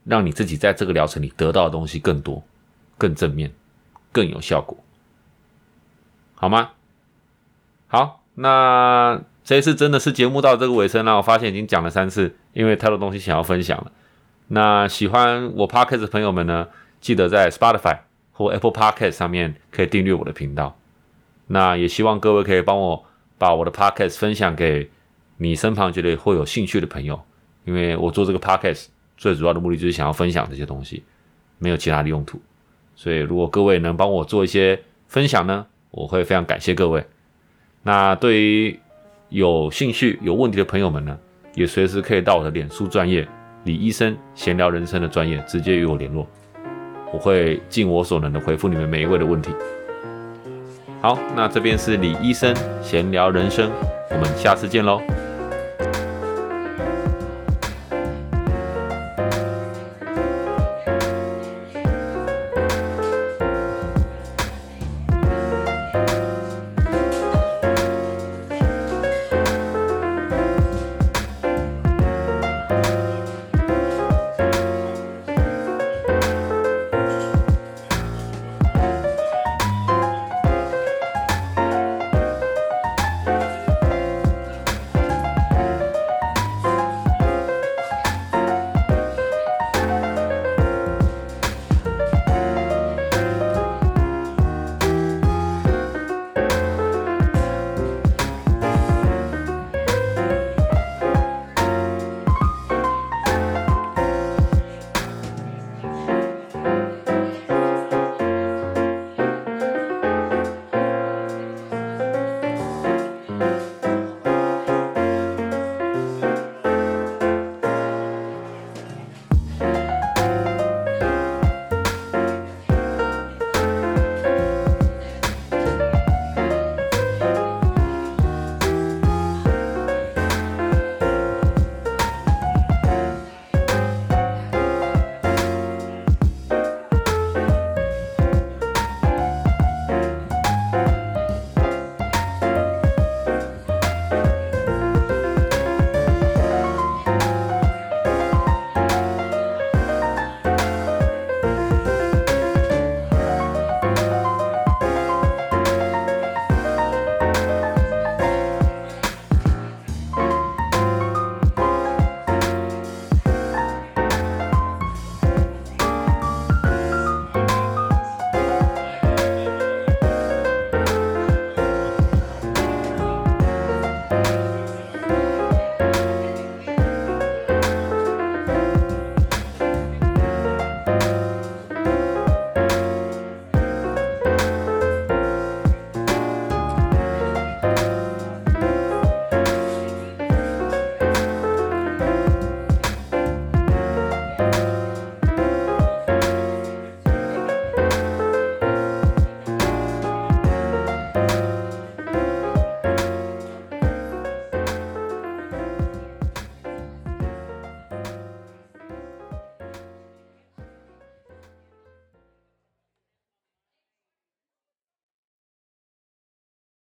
[0.04, 2.42] 让你自己在这个疗程里得到的东西更多、
[2.96, 3.52] 更正面、
[4.10, 4.78] 更有效果，
[6.34, 6.70] 好吗？
[7.86, 11.18] 好，那这一次真的是节目到这个尾声了。
[11.18, 13.92] 我发现已经讲了三次，因为太多东西想要分享了。
[14.48, 16.68] 那喜欢我 podcast 的朋友们呢，
[16.98, 17.98] 记得在 Spotify
[18.32, 20.78] 或 Apple Podcast 上面可以订阅我的频道。
[21.48, 23.04] 那也希望各位可以帮我
[23.36, 24.90] 把我的 podcast 分享给。
[25.42, 27.18] 你身旁觉得会有兴趣的朋友，
[27.64, 31.02] 因为我做这个 podcast 最主要的目的就是想要分享这些东西，
[31.58, 32.38] 没有其他的用途。
[32.94, 34.78] 所以如果各位能帮我做一些
[35.08, 37.02] 分享呢，我会非常感谢各位。
[37.82, 38.78] 那对于
[39.30, 41.18] 有兴趣、有问题的朋友们呢，
[41.54, 43.26] 也随时可以到我的脸书专业
[43.64, 46.26] 李医生闲聊人生的专业直接与我联络，
[47.14, 49.50] 我会尽我所能的回复你们每一位的问题。
[51.00, 53.70] 好，那这边是李医生闲聊人生，
[54.10, 55.00] 我们下次见喽。